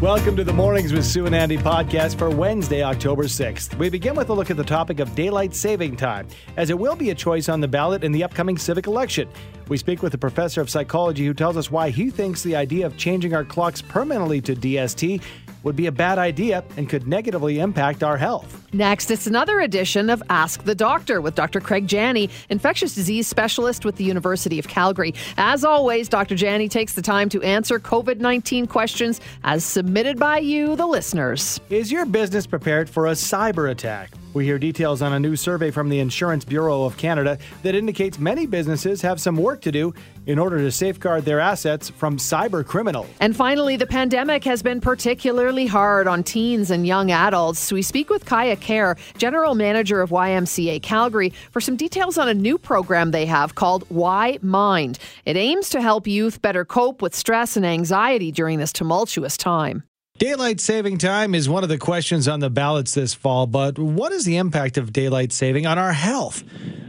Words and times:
Welcome 0.00 0.36
to 0.36 0.44
the 0.44 0.52
Mornings 0.54 0.92
with 0.92 1.04
Sue 1.04 1.26
and 1.26 1.34
Andy 1.34 1.58
podcast 1.58 2.16
for 2.16 2.30
Wednesday, 2.30 2.82
October 2.82 3.24
6th. 3.24 3.76
We 3.78 3.90
begin 3.90 4.14
with 4.14 4.30
a 4.30 4.32
look 4.32 4.48
at 4.48 4.56
the 4.56 4.64
topic 4.64 5.00
of 5.00 5.14
daylight 5.14 5.54
saving 5.54 5.96
time, 5.96 6.28
as 6.56 6.70
it 6.70 6.78
will 6.78 6.94
be 6.94 7.10
a 7.10 7.14
choice 7.14 7.48
on 7.48 7.60
the 7.60 7.68
ballot 7.68 8.04
in 8.04 8.12
the 8.12 8.24
upcoming 8.24 8.56
civic 8.56 8.86
election. 8.86 9.28
We 9.68 9.76
speak 9.76 10.02
with 10.02 10.14
a 10.14 10.18
professor 10.18 10.60
of 10.60 10.70
psychology 10.70 11.26
who 11.26 11.34
tells 11.34 11.56
us 11.56 11.70
why 11.70 11.90
he 11.90 12.10
thinks 12.10 12.42
the 12.42 12.56
idea 12.56 12.86
of 12.86 12.96
changing 12.96 13.34
our 13.34 13.44
clocks 13.44 13.82
permanently 13.82 14.40
to 14.42 14.54
DST 14.54 15.20
would 15.62 15.76
be 15.76 15.86
a 15.86 15.92
bad 15.92 16.18
idea 16.18 16.64
and 16.76 16.88
could 16.88 17.06
negatively 17.06 17.58
impact 17.58 18.02
our 18.02 18.16
health. 18.16 18.62
Next, 18.72 19.10
it's 19.10 19.26
another 19.26 19.60
edition 19.60 20.10
of 20.10 20.22
Ask 20.28 20.64
the 20.64 20.74
Doctor 20.74 21.20
with 21.20 21.34
Dr. 21.34 21.60
Craig 21.60 21.86
Jenne, 21.86 22.30
infectious 22.50 22.94
disease 22.94 23.26
specialist 23.26 23.84
with 23.84 23.96
the 23.96 24.04
University 24.04 24.58
of 24.58 24.68
Calgary. 24.68 25.14
As 25.36 25.64
always, 25.64 26.08
Dr. 26.08 26.34
Jenne 26.34 26.68
takes 26.68 26.94
the 26.94 27.02
time 27.02 27.28
to 27.30 27.42
answer 27.42 27.78
COVID 27.80 28.18
19 28.20 28.66
questions 28.66 29.20
as 29.44 29.64
submitted 29.64 30.18
by 30.18 30.38
you, 30.38 30.76
the 30.76 30.86
listeners. 30.86 31.60
Is 31.70 31.90
your 31.90 32.04
business 32.04 32.46
prepared 32.46 32.88
for 32.90 33.06
a 33.06 33.12
cyber 33.12 33.70
attack? 33.70 34.10
We 34.38 34.44
hear 34.44 34.60
details 34.60 35.02
on 35.02 35.12
a 35.12 35.18
new 35.18 35.34
survey 35.34 35.72
from 35.72 35.88
the 35.88 35.98
Insurance 35.98 36.44
Bureau 36.44 36.84
of 36.84 36.96
Canada 36.96 37.38
that 37.64 37.74
indicates 37.74 38.20
many 38.20 38.46
businesses 38.46 39.02
have 39.02 39.20
some 39.20 39.34
work 39.34 39.60
to 39.62 39.72
do 39.72 39.92
in 40.26 40.38
order 40.38 40.58
to 40.58 40.70
safeguard 40.70 41.24
their 41.24 41.40
assets 41.40 41.90
from 41.90 42.18
cyber 42.18 42.64
criminals. 42.64 43.08
And 43.18 43.34
finally, 43.34 43.74
the 43.74 43.88
pandemic 43.88 44.44
has 44.44 44.62
been 44.62 44.80
particularly 44.80 45.66
hard 45.66 46.06
on 46.06 46.22
teens 46.22 46.70
and 46.70 46.86
young 46.86 47.10
adults. 47.10 47.72
We 47.72 47.82
speak 47.82 48.10
with 48.10 48.26
Kaya 48.26 48.54
Kerr, 48.54 48.94
General 49.16 49.56
Manager 49.56 50.00
of 50.02 50.10
YMCA 50.10 50.82
Calgary, 50.82 51.32
for 51.50 51.60
some 51.60 51.74
details 51.74 52.16
on 52.16 52.28
a 52.28 52.34
new 52.34 52.58
program 52.58 53.10
they 53.10 53.26
have 53.26 53.56
called 53.56 53.90
Y 53.90 54.38
Mind. 54.40 55.00
It 55.24 55.36
aims 55.36 55.68
to 55.70 55.82
help 55.82 56.06
youth 56.06 56.40
better 56.40 56.64
cope 56.64 57.02
with 57.02 57.12
stress 57.12 57.56
and 57.56 57.66
anxiety 57.66 58.30
during 58.30 58.60
this 58.60 58.72
tumultuous 58.72 59.36
time. 59.36 59.82
Daylight 60.18 60.60
saving 60.60 60.98
time 60.98 61.32
is 61.32 61.48
one 61.48 61.62
of 61.62 61.68
the 61.68 61.78
questions 61.78 62.26
on 62.26 62.40
the 62.40 62.50
ballots 62.50 62.92
this 62.92 63.14
fall, 63.14 63.46
but 63.46 63.78
what 63.78 64.10
is 64.10 64.24
the 64.24 64.36
impact 64.36 64.76
of 64.76 64.92
daylight 64.92 65.30
saving 65.30 65.64
on 65.64 65.78
our 65.78 65.92
health? 65.92 66.42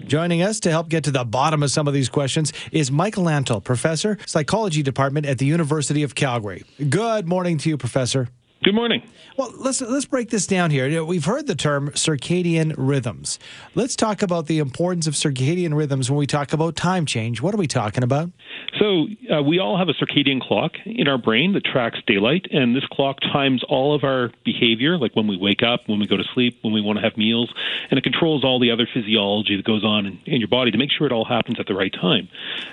Joining 0.07 0.41
us 0.41 0.59
to 0.61 0.71
help 0.71 0.89
get 0.89 1.03
to 1.03 1.11
the 1.11 1.23
bottom 1.23 1.61
of 1.61 1.69
some 1.69 1.87
of 1.87 1.93
these 1.93 2.09
questions 2.09 2.51
is 2.71 2.91
Michael 2.91 3.25
Antle, 3.25 3.63
professor, 3.63 4.17
psychology 4.25 4.81
department 4.81 5.27
at 5.27 5.37
the 5.37 5.45
University 5.45 6.01
of 6.01 6.15
Calgary. 6.15 6.63
Good 6.89 7.27
morning 7.27 7.59
to 7.59 7.69
you, 7.69 7.77
professor. 7.77 8.29
Good 8.61 8.75
morning. 8.75 9.03
Well, 9.37 9.53
let's 9.57 9.79
let's 9.79 10.03
break 10.03 10.31
this 10.31 10.45
down 10.45 10.69
here. 10.69 11.05
We've 11.05 11.23
heard 11.23 11.47
the 11.47 11.55
term 11.55 11.91
circadian 11.91 12.75
rhythms. 12.77 13.39
Let's 13.73 13.95
talk 13.95 14.21
about 14.21 14.47
the 14.47 14.59
importance 14.59 15.07
of 15.07 15.13
circadian 15.13 15.73
rhythms 15.73 16.11
when 16.11 16.17
we 16.17 16.27
talk 16.27 16.51
about 16.51 16.75
time 16.75 17.05
change. 17.05 17.41
What 17.41 17.53
are 17.53 17.57
we 17.57 17.67
talking 17.67 18.03
about? 18.03 18.31
So, 18.77 19.07
uh, 19.33 19.41
we 19.41 19.59
all 19.59 19.77
have 19.77 19.87
a 19.87 19.93
circadian 19.93 20.41
clock 20.41 20.73
in 20.85 21.07
our 21.07 21.17
brain 21.17 21.53
that 21.53 21.63
tracks 21.63 21.99
daylight, 22.05 22.47
and 22.51 22.75
this 22.75 22.85
clock 22.91 23.21
times 23.21 23.63
all 23.69 23.95
of 23.95 24.03
our 24.03 24.31
behavior, 24.43 24.97
like 24.97 25.15
when 25.15 25.27
we 25.27 25.37
wake 25.37 25.63
up, 25.63 25.87
when 25.87 25.99
we 25.99 26.05
go 26.05 26.17
to 26.17 26.25
sleep, 26.33 26.59
when 26.61 26.73
we 26.73 26.81
want 26.81 26.97
to 26.97 27.01
have 27.01 27.17
meals, 27.17 27.53
and 27.89 27.97
it 27.97 28.03
controls 28.03 28.43
all 28.43 28.59
the 28.59 28.71
other 28.71 28.87
physiology 28.93 29.55
that 29.55 29.65
goes 29.65 29.85
on 29.85 30.05
in, 30.05 30.19
in 30.25 30.41
your 30.41 30.49
body 30.49 30.69
to 30.69 30.77
make 30.77 30.91
sure 30.91 31.07
it 31.07 31.13
all 31.13 31.25
happens 31.25 31.61
at 31.61 31.67
the 31.67 31.73
right 31.73 31.93
time. 31.93 32.27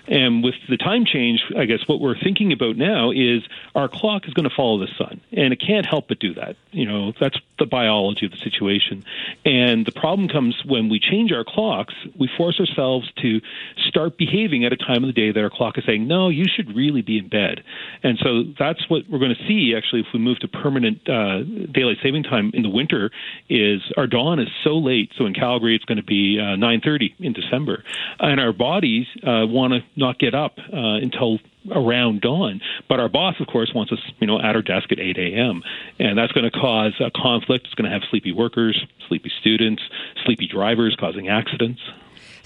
And 0.08 0.42
with 0.42 0.54
the 0.68 0.76
time 0.76 1.04
change, 1.04 1.44
I 1.56 1.64
guess 1.64 1.86
what 1.86 2.00
we're 2.00 2.18
thinking 2.18 2.52
about 2.52 2.76
now 2.76 3.12
is 3.12 3.42
our 3.76 3.88
clock 3.88 4.26
is 4.26 4.34
going 4.34 4.48
to 4.48 4.54
follow 4.54 4.78
the 4.78 4.88
sun, 4.98 5.20
and 5.32 5.52
it 5.52 5.60
can't 5.60 5.75
help 5.84 6.08
but 6.08 6.19
do 6.19 6.34
that. 6.34 6.56
You 6.70 6.86
know, 6.86 7.12
that's 7.20 7.38
the 7.58 7.66
biology 7.66 8.27
of 8.27 8.32
the 8.32 8.38
situation. 8.38 9.05
And 9.44 9.84
the 9.84 9.92
problem 9.92 10.28
comes 10.28 10.62
when 10.64 10.88
we 10.88 11.00
change 11.00 11.32
our 11.32 11.44
clocks, 11.44 11.94
we 12.19 12.30
force 12.36 12.60
ourselves 12.60 13.10
to 13.22 13.41
start 13.86 14.16
behaving 14.16 14.64
at 14.64 14.72
a 14.72 14.77
time 14.77 15.04
of 15.04 15.08
the 15.08 15.12
day 15.12 15.32
that 15.32 15.42
our 15.42 15.50
clock 15.50 15.78
is 15.78 15.84
saying, 15.84 16.06
no, 16.06 16.28
you 16.28 16.47
should 16.47 16.74
really 16.74 17.02
be 17.02 17.19
in 17.19 17.28
bed. 17.28 17.62
And 18.02 18.19
so 18.22 18.44
that's 18.59 18.88
what 18.88 19.03
we're 19.09 19.19
going 19.19 19.34
to 19.34 19.47
see 19.47 19.75
actually 19.76 20.00
if 20.00 20.06
we 20.12 20.19
move 20.19 20.38
to 20.41 20.48
permanent 20.48 21.09
uh, 21.09 21.42
daylight 21.42 21.98
saving 22.03 22.22
time 22.22 22.50
in 22.54 22.62
the 22.62 22.70
winter 22.70 23.10
is 23.48 23.81
our 23.97 24.06
dawn 24.06 24.38
is 24.38 24.48
so 24.64 24.78
late. 24.78 25.10
So 25.16 25.26
in 25.26 25.34
Calgary, 25.34 25.75
it's 25.75 25.84
going 25.84 25.98
to 25.98 26.04
be 26.04 26.38
uh, 26.38 26.56
9.30 26.56 27.14
in 27.19 27.32
December. 27.32 27.84
And 28.19 28.41
our 28.41 28.53
bodies 28.53 29.06
uh, 29.22 29.47
want 29.47 29.72
to 29.72 29.81
not 29.97 30.19
get 30.19 30.34
up 30.34 30.58
uh, 30.58 30.97
until 31.03 31.38
around 31.72 32.21
dawn. 32.21 32.60
But 32.88 33.00
our 33.00 33.09
boss, 33.09 33.34
of 33.41 33.47
course, 33.47 33.72
wants 33.75 33.93
us, 33.93 33.99
you 34.21 34.27
know, 34.27 34.41
at 34.41 34.54
our 34.56 34.62
desk 34.62 34.93
at 34.93 34.99
8 34.99 35.19
a.m. 35.19 35.62
And 35.99 36.19
that's 36.19 36.32
going 36.32 36.50
to 36.50 36.50
cause 36.50 36.94
a 37.00 37.10
conflict. 37.10 37.66
It's 37.66 37.75
going 37.75 37.91
to 37.91 37.94
have 37.94 38.03
sleepy 38.10 38.32
workers, 38.32 38.84
sleepy 39.09 39.31
students, 39.41 39.82
sleepy 40.25 40.47
drivers 40.47 40.97
causing 40.99 41.28
accidents. 41.28 41.81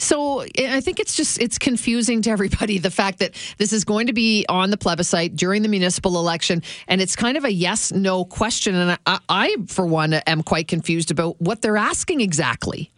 So 0.01 0.41
I 0.59 0.81
think 0.81 0.99
it's 0.99 1.15
just 1.15 1.39
it's 1.43 1.59
confusing 1.59 2.23
to 2.23 2.31
everybody 2.31 2.79
the 2.79 2.91
fact 2.91 3.19
that 3.19 3.35
this 3.59 3.71
is 3.71 3.85
going 3.85 4.07
to 4.07 4.15
be 4.15 4.47
on 4.49 4.71
the 4.71 4.79
plebiscite 4.79 5.37
during 5.37 5.61
the 5.61 5.69
municipal 5.69 6.19
election, 6.19 6.63
and 6.89 7.03
it's 7.03 7.15
kind 7.15 7.37
of 7.37 7.45
a 7.45 7.53
yes 7.53 7.93
no 7.93 8.25
question. 8.25 8.75
And 8.75 8.99
I, 9.07 9.19
I 9.29 9.57
for 9.67 9.85
one, 9.85 10.15
am 10.15 10.43
quite 10.43 10.69
confused 10.69 11.11
about 11.11 11.39
what 11.39 11.61
they're 11.61 11.77
asking 11.77 12.23
exactly. 12.23 12.91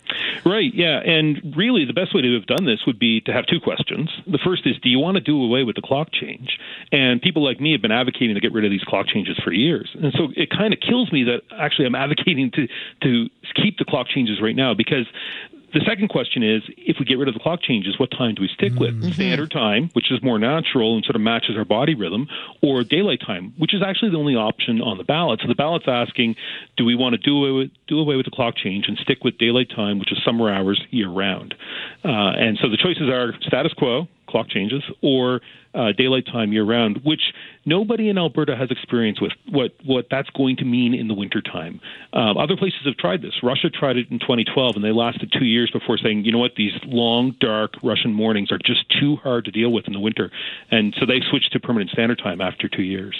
Right, 0.45 0.75
yeah. 0.75 0.99
And 0.99 1.55
really, 1.57 1.85
the 1.85 1.93
best 1.93 2.15
way 2.15 2.23
to 2.23 2.35
have 2.35 2.47
done 2.47 2.67
this 2.67 2.81
would 2.87 2.99
be 2.99 3.21
to 3.23 3.33
have 3.33 3.47
two 3.47 3.61
questions. 3.61 4.11
The 4.27 4.39
first 4.43 4.67
is 4.67 4.77
Do 4.83 4.89
you 4.89 4.99
want 4.99 5.15
to 5.17 5.21
do 5.21 5.43
away 5.43 5.63
with 5.63 5.77
the 5.77 5.83
clock 5.83 6.09
change? 6.13 6.59
And 6.91 7.23
people 7.23 7.45
like 7.45 7.61
me 7.61 7.73
have 7.73 7.83
been 7.83 7.93
advocating 7.93 8.35
to 8.35 8.41
get 8.41 8.53
rid 8.53 8.65
of 8.65 8.71
these 8.71 8.83
clock 8.83 9.07
changes 9.07 9.39
for 9.45 9.53
years. 9.53 9.95
And 9.95 10.13
so 10.17 10.29
it 10.35 10.51
kind 10.51 10.75
of 10.75 10.81
kills 10.81 11.13
me 11.13 11.25
that 11.25 11.43
actually 11.57 11.87
I'm 11.87 11.95
advocating 11.95 12.51
to, 12.53 12.67
to 13.03 13.29
keep 13.55 13.79
the 13.79 13.85
clock 13.85 14.09
changes 14.09 14.41
right 14.43 14.57
now 14.57 14.75
because 14.75 15.07
the 15.73 15.81
second 15.87 16.09
question 16.09 16.43
is 16.43 16.63
if 16.77 16.97
we 16.99 17.05
get 17.05 17.19
rid 17.19 17.29
of 17.29 17.35
the 17.35 17.41
clock 17.41 17.63
changes, 17.63 17.99
what 17.99 18.11
time 18.11 18.35
do 18.35 18.43
we 18.43 18.49
stick 18.49 18.75
with? 18.75 18.95
Mm-hmm. 18.95 19.13
Standard 19.13 19.51
time, 19.51 19.91
which 19.93 20.11
is 20.11 20.23
more 20.23 20.39
natural 20.39 20.95
and 20.95 21.05
sort 21.05 21.17
of 21.17 21.23
matches 21.23 21.57
our 21.57 21.65
body 21.65 21.95
rhythm, 21.95 22.29
or 22.63 22.85
daylight 22.85 23.21
time, 23.25 23.55
which 23.59 23.75
is 23.75 23.83
actually 23.83 24.11
the 24.11 24.19
only 24.19 24.35
option 24.35 24.81
on 24.81 24.99
the 24.99 25.05
ballot. 25.05 25.41
So 25.43 25.49
the 25.49 25.55
ballot's 25.55 25.87
asking, 25.89 26.37
do 26.77 26.85
we 26.85 26.95
want 26.95 27.15
to 27.15 27.19
do 27.19 27.37
away 27.37 27.51
with, 27.51 27.71
do 27.89 27.99
away 27.99 28.17
with 28.17 28.27
the 28.27 28.31
clock 28.31 28.57
change 28.57 28.87
and 28.89 28.97
stick 28.99 29.25
with 29.25 29.39
daylight 29.39 29.71
time, 29.75 29.99
which 29.99 30.13
is 30.13 30.19
summer 30.25 30.53
hours 30.53 30.81
year 30.91 31.09
round? 31.09 31.55
Uh, 32.05 32.33
and 32.37 32.59
so 32.61 32.69
the 32.69 32.77
choices 32.77 33.09
are 33.09 33.35
status 33.43 33.73
quo, 33.73 34.09
clock 34.33 34.49
changes, 34.49 34.83
or 35.03 35.41
uh, 35.75 35.93
daylight 35.97 36.27
time 36.27 36.53
year 36.53 36.65
round, 36.65 37.01
which 37.05 37.23
nobody 37.65 38.09
in 38.09 38.19
Alberta 38.19 38.57
has 38.57 38.71
experience 38.71 39.21
with 39.21 39.33
what, 39.51 39.73
what 39.85 40.07
that's 40.11 40.29
going 40.31 40.57
to 40.57 40.65
mean 40.65 40.95
in 40.95 41.09
the 41.09 41.15
wintertime. 41.15 41.81
Um, 42.13 42.37
other 42.37 42.57
places 42.57 42.81
have 42.85 42.97
tried 42.97 43.23
this. 43.23 43.33
Russia 43.43 43.71
tried 43.71 43.97
it 43.97 44.11
in 44.11 44.19
2012, 44.19 44.77
and 44.77 44.85
they 44.85 44.93
lasted 44.93 45.33
two 45.37 45.45
years 45.45 45.71
before 45.71 45.97
saying, 45.99 46.25
you 46.25 46.33
know 46.33 46.39
what, 46.39 46.53
these 46.57 46.73
long, 46.85 47.35
dark 47.41 47.75
Russian 47.83 48.13
mornings 48.13 48.53
are 48.53 48.59
just 48.59 48.85
too 49.01 49.17
hard 49.17 49.45
to 49.47 49.51
deal 49.51 49.73
with 49.73 49.87
in 49.87 49.93
the 49.93 50.01
winter. 50.01 50.31
And 50.71 50.95
so 50.99 51.07
they 51.07 51.21
switched 51.31 51.53
to 51.53 51.61
permanent 51.61 51.91
standard 51.91 52.19
time 52.19 52.41
after 52.41 52.69
two 52.69 52.83
years. 52.83 53.15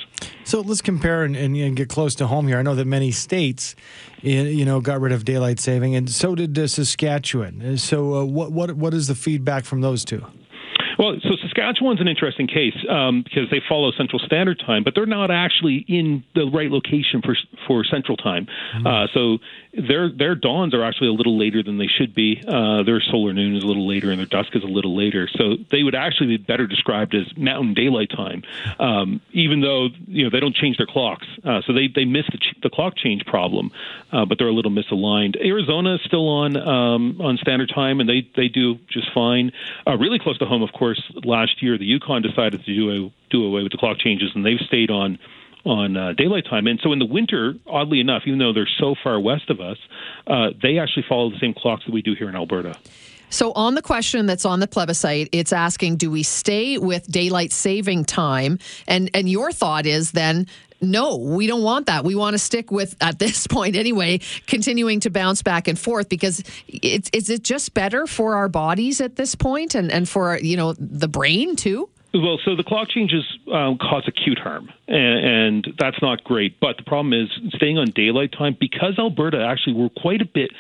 So 0.45 0.61
let's 0.61 0.83
compare 0.83 1.25
and, 1.25 1.37
and, 1.37 1.57
and 1.57 1.77
get 1.77 1.89
close 1.89 2.15
to 2.17 2.27
home 2.27 2.49
here. 2.49 2.59
I 2.59 2.63
know 2.63 2.75
that 2.75 2.87
many 2.87 3.13
states, 3.13 3.75
you 4.23 4.65
know, 4.65 4.81
got 4.81 5.01
rid 5.01 5.13
of 5.13 5.25
daylight 5.25 5.61
saving, 5.61 5.95
and 5.95 6.11
so 6.11 6.35
did 6.35 6.59
uh, 6.59 6.67
Saskatchewan. 6.67 7.79
So 7.79 8.15
uh, 8.15 8.25
what, 8.25 8.53
what, 8.53 8.73
what 8.73 8.95
is 8.95 9.09
the 9.09 9.15
feedback 9.15 9.65
from 9.65 9.81
those 9.81 10.05
two? 10.05 10.25
Well, 10.99 11.17
so 11.23 11.37
Saskatchewan's 11.43 12.01
an 12.01 12.09
interesting 12.09 12.47
case 12.47 12.77
um, 12.89 13.23
because 13.23 13.51
they 13.51 13.61
follow 13.69 13.93
Central 13.93 14.19
Standard 14.19 14.61
Time, 14.65 14.85
but 14.85 14.95
they're 14.95 15.07
not 15.07 15.31
actually 15.31 15.85
in 15.89 16.25
the 16.35 16.47
right 16.47 16.71
location 16.71 17.23
for 17.23 17.37
for 17.67 17.85
Central 17.85 18.17
Time. 18.17 18.47
Mm-hmm. 18.75 18.87
Uh, 18.87 19.07
so 19.15 19.39
their 19.75 20.11
their 20.11 20.35
dawns 20.35 20.75
are 20.75 20.85
actually 20.85 21.09
a 21.09 21.13
little 21.13 21.39
later 21.39 21.63
than 21.63 21.79
they 21.79 21.87
should 21.87 22.15
be. 22.15 22.43
Uh, 22.47 22.83
their 22.83 23.01
solar 23.01 23.33
noon 23.33 23.57
is 23.57 23.65
a 23.65 23.67
little 23.67 23.89
later, 23.89 24.11
and 24.11 24.19
their 24.19 24.27
dusk 24.27 24.55
is 24.55 24.63
a 24.63 24.67
little 24.67 24.97
later. 24.97 25.29
So 25.33 25.57
they 25.71 25.83
would 25.83 25.95
actually 25.95 26.37
be 26.37 26.37
better 26.37 26.67
described 26.67 27.15
as 27.15 27.27
Mountain 27.37 27.75
Daylight 27.75 28.11
Time, 28.11 28.43
um, 28.79 29.21
even 29.33 29.61
though 29.61 29.89
you 30.07 30.25
know 30.25 30.31
they 30.31 30.41
don't 30.41 30.55
change 30.55 30.77
their 30.77 30.87
clocks. 30.87 31.27
Uh, 31.45 31.63
so 31.67 31.73
they 31.73 31.89
they 31.89 32.05
miss 32.05 32.27
the, 32.31 32.39
ch- 32.39 32.57
the 32.63 32.71
clock 32.71 32.97
change 32.97 33.25
problem, 33.25 33.71
uh, 34.13 34.25
but 34.27 34.39
they're 34.39 34.49
a 34.49 34.53
little 34.53 34.71
misaligned. 34.71 35.37
Arizona 35.43 35.95
is 35.95 36.01
still 36.05 36.29
on 36.29 36.57
um, 36.57 37.21
on 37.21 37.39
Standard 37.39 37.71
Time, 37.75 38.01
and 38.01 38.09
they 38.09 38.29
they 38.37 38.49
do 38.49 38.79
just 38.91 39.09
fine. 39.15 39.53
Uh, 39.87 39.97
really 39.97 40.19
close 40.19 40.37
to 40.39 40.45
home, 40.45 40.63
of 40.63 40.73
course. 40.73 40.82
Course, 40.83 41.13
last 41.23 41.63
year, 41.63 41.79
the 41.79 41.85
Yukon 41.85 42.23
decided 42.23 42.65
to 42.65 42.75
do 42.75 42.91
a, 42.91 43.13
do 43.31 43.45
away 43.45 43.63
with 43.63 43.71
the 43.71 43.79
clock 43.79 43.99
changes, 43.99 44.33
and 44.35 44.45
they've 44.45 44.59
stayed 44.67 44.91
on 44.91 45.17
on 45.65 45.97
uh, 45.97 46.13
daylight 46.15 46.45
time. 46.51 46.67
And 46.67 46.81
so 46.83 46.93
in 46.93 46.99
the 46.99 47.07
winter, 47.07 47.55
oddly 47.69 48.01
enough, 48.01 48.23
even 48.27 48.41
though 48.41 48.53
they're 48.53 48.69
so 48.81 48.97
far 49.01 49.21
west 49.21 49.49
of 49.49 49.61
us, 49.61 49.77
uh, 50.27 50.49
they 50.61 50.81
actually 50.81 51.05
follow 51.09 51.31
the 51.31 51.39
same 51.39 51.55
clocks 51.55 51.85
that 51.87 51.93
we 51.93 52.03
do 52.03 52.17
here 52.19 52.29
in 52.29 52.35
Alberta. 52.35 52.77
So, 53.33 53.53
on 53.53 53.75
the 53.75 53.83
question 53.83 54.27
that's 54.27 54.45
on 54.45 54.61
the 54.61 54.69
plebiscite, 54.69 55.31
it's 55.33 55.55
asking, 55.55 55.97
do 55.97 56.11
we 56.11 56.23
stay 56.23 56.77
with 56.77 57.11
daylight 57.11 57.51
saving 57.51 58.05
time? 58.05 58.59
And 58.87 59.11
and 59.15 59.27
your 59.27 59.53
thought 59.53 59.87
is 59.87 60.13
then, 60.13 60.47
no, 60.83 61.17
we 61.17 61.47
don't 61.47 61.63
want 61.63 61.87
that. 61.87 62.05
We 62.05 62.15
want 62.15 62.35
to 62.35 62.39
stick 62.39 62.71
with, 62.71 62.95
at 63.01 63.19
this 63.19 63.47
point 63.49 63.75
anyway, 63.75 64.21
continuing 64.47 65.01
to 65.01 65.11
bounce 65.11 65.43
back 65.43 65.67
and 65.67 65.79
forth 65.79 66.11
because 66.11 66.43
it's 66.69 67.09
is 67.15 67.31
it 67.31 67.43
just 67.43 67.73
better 67.73 68.07
for 68.07 68.35
our 68.35 68.51
bodies 68.51 69.01
at 69.01 69.17
this 69.17 69.35
point 69.35 69.75
and 69.75 69.91
and 69.91 70.07
for 70.07 70.39
you 70.39 70.59
know 70.59 70.75
the 70.75 71.09
brain 71.09 71.57
too? 71.57 71.89
Well, 72.15 72.39
so 72.45 72.55
the 72.55 72.63
clock 72.63 72.91
changes 72.91 73.25
um, 73.51 73.79
cause 73.79 74.05
acute 74.07 74.39
harm, 74.39 74.71
and, 74.87 75.65
and, 75.67 75.75
that's 75.79 76.03
not 76.03 76.23
great. 76.23 76.61
But 76.61 76.77
the 76.77 76.83
problem 76.83 77.15
is 77.15 77.31
staying 77.55 77.79
on 77.79 77.91
daylight 77.91 78.33
time 78.33 78.55
because 78.61 78.99
Alberta 78.99 79.43
actually 79.43 79.75
we're 79.75 79.89
quite 79.89 80.21
a 80.21 80.27
bit 80.27 80.51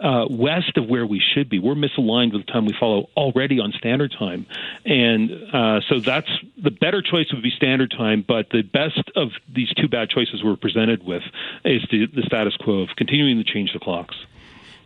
uh, 0.00 0.24
west 0.30 0.78
of 0.78 0.88
where 0.88 1.04
we 1.04 1.20
should 1.20 1.50
be. 1.50 1.58
We're 1.58 1.74
misaligned 1.74 2.32
with 2.32 2.46
the 2.46 2.52
time 2.52 2.64
we 2.64 2.74
follow 2.80 3.10
already 3.14 3.60
on 3.60 3.72
standard 3.72 4.14
time, 4.18 4.46
and 4.86 5.30
uh, 5.52 5.80
so 5.86 6.00
that's 6.00 6.30
the 6.56 6.70
better 6.70 7.02
choice 7.02 7.30
would 7.30 7.42
be 7.42 7.50
standard 7.50 7.90
time. 7.90 8.24
But 8.26 8.48
the 8.48 8.62
best 8.62 9.10
of 9.14 9.32
these 9.54 9.68
two 9.74 9.88
bad 9.88 10.08
choices 10.08 10.42
we're 10.42 10.56
presented 10.56 11.04
with 11.04 11.22
is 11.62 11.82
the, 11.90 12.06
the 12.06 12.22
status 12.22 12.56
quo 12.56 12.80
of 12.80 12.88
continuing 12.96 13.36
to 13.36 13.44
change 13.44 13.74
the 13.74 13.80
clocks. 13.80 14.16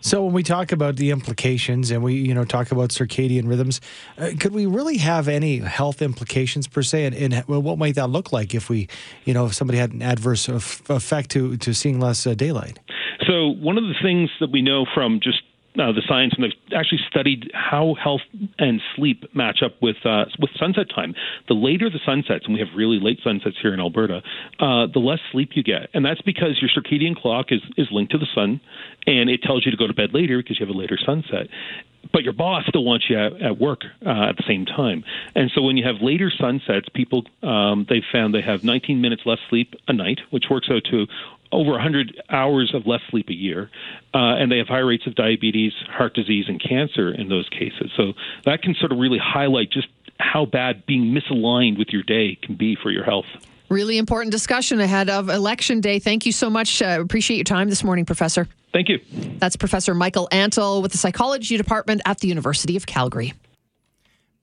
So 0.00 0.24
when 0.24 0.32
we 0.32 0.42
talk 0.42 0.72
about 0.72 0.96
the 0.96 1.10
implications 1.10 1.90
and 1.90 2.02
we 2.02 2.14
you 2.14 2.34
know 2.34 2.44
talk 2.44 2.72
about 2.72 2.90
circadian 2.90 3.48
rhythms, 3.48 3.80
uh, 4.18 4.30
could 4.38 4.52
we 4.52 4.66
really 4.66 4.98
have 4.98 5.28
any 5.28 5.58
health 5.58 6.02
implications 6.02 6.66
per 6.66 6.82
se? 6.82 7.06
And, 7.06 7.14
and 7.14 7.44
well, 7.48 7.62
what 7.62 7.78
might 7.78 7.94
that 7.96 8.08
look 8.08 8.32
like 8.32 8.54
if 8.54 8.68
we 8.68 8.88
you 9.24 9.34
know 9.34 9.46
if 9.46 9.54
somebody 9.54 9.78
had 9.78 9.92
an 9.92 10.02
adverse 10.02 10.48
effect 10.48 11.30
to 11.30 11.56
to 11.56 11.74
seeing 11.74 12.00
less 12.00 12.26
uh, 12.26 12.34
daylight? 12.34 12.78
So 13.26 13.48
one 13.48 13.78
of 13.78 13.84
the 13.84 13.94
things 14.02 14.30
that 14.40 14.52
we 14.52 14.62
know 14.62 14.86
from 14.94 15.20
just 15.22 15.42
uh, 15.78 15.92
the 15.92 16.02
science, 16.06 16.34
and 16.36 16.44
they've 16.44 16.76
actually 16.76 17.00
studied 17.08 17.50
how 17.54 17.94
health 18.02 18.22
and 18.58 18.80
sleep 18.94 19.24
match 19.34 19.62
up 19.64 19.80
with 19.80 19.96
uh, 20.04 20.24
with 20.38 20.50
sunset 20.58 20.86
time. 20.94 21.14
The 21.48 21.54
later 21.54 21.90
the 21.90 22.00
sun 22.04 22.24
sets, 22.26 22.44
and 22.44 22.54
we 22.54 22.60
have 22.60 22.68
really 22.76 22.98
late 23.00 23.20
sunsets 23.22 23.56
here 23.60 23.74
in 23.74 23.80
Alberta, 23.80 24.22
uh, 24.58 24.86
the 24.92 25.00
less 25.00 25.20
sleep 25.32 25.50
you 25.54 25.62
get, 25.62 25.88
and 25.94 26.04
that's 26.04 26.22
because 26.22 26.60
your 26.60 26.70
circadian 26.70 27.16
clock 27.16 27.46
is 27.50 27.60
is 27.76 27.88
linked 27.90 28.12
to 28.12 28.18
the 28.18 28.28
sun, 28.34 28.60
and 29.06 29.30
it 29.30 29.42
tells 29.42 29.64
you 29.64 29.70
to 29.70 29.76
go 29.76 29.86
to 29.86 29.94
bed 29.94 30.14
later 30.14 30.38
because 30.38 30.58
you 30.58 30.66
have 30.66 30.74
a 30.74 30.78
later 30.78 30.98
sunset 31.04 31.48
but 32.12 32.22
your 32.22 32.32
boss 32.32 32.64
still 32.68 32.84
wants 32.84 33.06
you 33.08 33.18
at, 33.18 33.40
at 33.42 33.58
work 33.58 33.80
uh, 34.04 34.28
at 34.28 34.36
the 34.36 34.44
same 34.46 34.64
time. 34.64 35.04
And 35.34 35.50
so 35.54 35.62
when 35.62 35.76
you 35.76 35.84
have 35.84 35.96
later 36.00 36.30
sunsets, 36.30 36.88
people 36.94 37.24
um, 37.42 37.86
they've 37.88 38.04
found 38.12 38.34
they 38.34 38.42
have 38.42 38.64
19 38.64 39.00
minutes 39.00 39.22
less 39.24 39.38
sleep 39.48 39.74
a 39.88 39.92
night, 39.92 40.20
which 40.30 40.44
works 40.50 40.68
out 40.70 40.84
to 40.90 41.06
over 41.52 41.72
100 41.72 42.20
hours 42.30 42.72
of 42.74 42.86
less 42.86 43.00
sleep 43.10 43.28
a 43.28 43.34
year, 43.34 43.70
uh, 44.14 44.36
and 44.36 44.50
they 44.50 44.58
have 44.58 44.68
high 44.68 44.78
rates 44.78 45.06
of 45.06 45.14
diabetes, 45.14 45.72
heart 45.88 46.14
disease, 46.14 46.46
and 46.48 46.60
cancer 46.62 47.12
in 47.12 47.28
those 47.28 47.48
cases. 47.48 47.90
So 47.96 48.12
that 48.44 48.62
can 48.62 48.74
sort 48.74 48.92
of 48.92 48.98
really 48.98 49.20
highlight 49.22 49.70
just 49.70 49.88
how 50.18 50.46
bad 50.46 50.86
being 50.86 51.14
misaligned 51.14 51.78
with 51.78 51.88
your 51.90 52.02
day 52.02 52.38
can 52.42 52.56
be 52.56 52.76
for 52.82 52.90
your 52.90 53.04
health. 53.04 53.26
Really 53.68 53.98
important 53.98 54.30
discussion 54.30 54.80
ahead 54.80 55.10
of 55.10 55.28
Election 55.28 55.80
Day. 55.80 55.98
Thank 55.98 56.24
you 56.24 56.32
so 56.32 56.48
much. 56.48 56.80
Uh, 56.80 56.98
appreciate 57.00 57.36
your 57.36 57.44
time 57.44 57.68
this 57.68 57.82
morning, 57.82 58.04
Professor. 58.04 58.46
Thank 58.72 58.88
you. 58.88 59.00
That's 59.38 59.56
Professor 59.56 59.94
Michael 59.94 60.28
Antle 60.30 60.82
with 60.82 60.92
the 60.92 60.98
Psychology 60.98 61.56
Department 61.56 62.00
at 62.04 62.18
the 62.18 62.28
University 62.28 62.76
of 62.76 62.86
Calgary. 62.86 63.32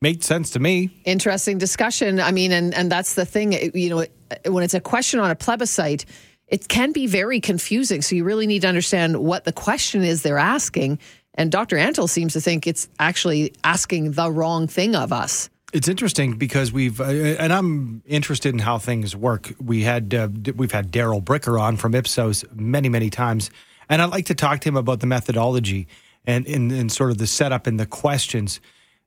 made 0.02 0.24
sense 0.24 0.50
to 0.52 0.60
me. 0.60 0.90
Interesting 1.06 1.58
discussion. 1.58 2.20
I 2.20 2.32
mean, 2.32 2.52
and, 2.52 2.74
and 2.74 2.92
that's 2.92 3.14
the 3.14 3.26
thing, 3.26 3.54
you 3.74 3.90
know, 3.90 4.06
when 4.52 4.64
it's 4.64 4.74
a 4.74 4.82
question 4.82 5.22
on 5.22 5.32
a 5.32 5.36
plebiscite, 5.36 6.06
it 6.54 6.68
can 6.68 6.92
be 6.92 7.08
very 7.08 7.40
confusing. 7.40 8.04
So 8.04 8.16
you 8.16 8.24
really 8.24 8.46
need 8.46 8.62
to 8.62 8.68
understand 8.68 9.18
what 9.18 9.44
the 9.44 9.52
question 9.52 10.04
is 10.04 10.22
they're 10.22 10.38
asking. 10.38 11.00
And 11.34 11.52
Dr. 11.52 11.78
Antle 11.78 12.08
seems 12.08 12.34
to 12.34 12.42
think 12.42 12.68
it's 12.68 12.88
actually 13.00 13.54
asking 13.64 14.12
the 14.12 14.32
wrong 14.32 14.68
thing 14.68 14.96
of 14.96 15.12
us. 15.12 15.50
It's 15.74 15.88
interesting 15.88 16.34
because 16.34 16.72
we've, 16.72 17.02
uh, 17.02 17.06
and 17.06 17.52
I'm 17.52 18.04
interested 18.06 18.54
in 18.54 18.60
how 18.60 18.78
things 18.78 19.16
work. 19.16 19.52
We 19.60 19.82
had, 19.82 20.14
uh, 20.14 20.30
we've 20.56 20.72
had 20.72 20.92
Darrell 20.92 21.24
Bricker 21.24 21.60
on 21.60 21.76
from 21.76 21.96
Ipsos 21.96 22.46
many, 22.54 22.88
many 22.88 23.10
times, 23.10 23.50
and 23.90 24.00
I'd 24.00 24.12
like 24.12 24.28
to 24.28 24.36
talk 24.36 24.60
to 24.60 24.70
him 24.70 24.78
about 24.78 25.00
the 25.00 25.08
methodology 25.08 25.88
and, 26.24 26.46
and, 26.46 26.72
and 26.72 26.92
sort 26.92 27.10
of 27.10 27.18
the 27.18 27.26
setup 27.26 27.66
and 27.66 27.80
the 27.80 27.88
questions. 27.88 28.62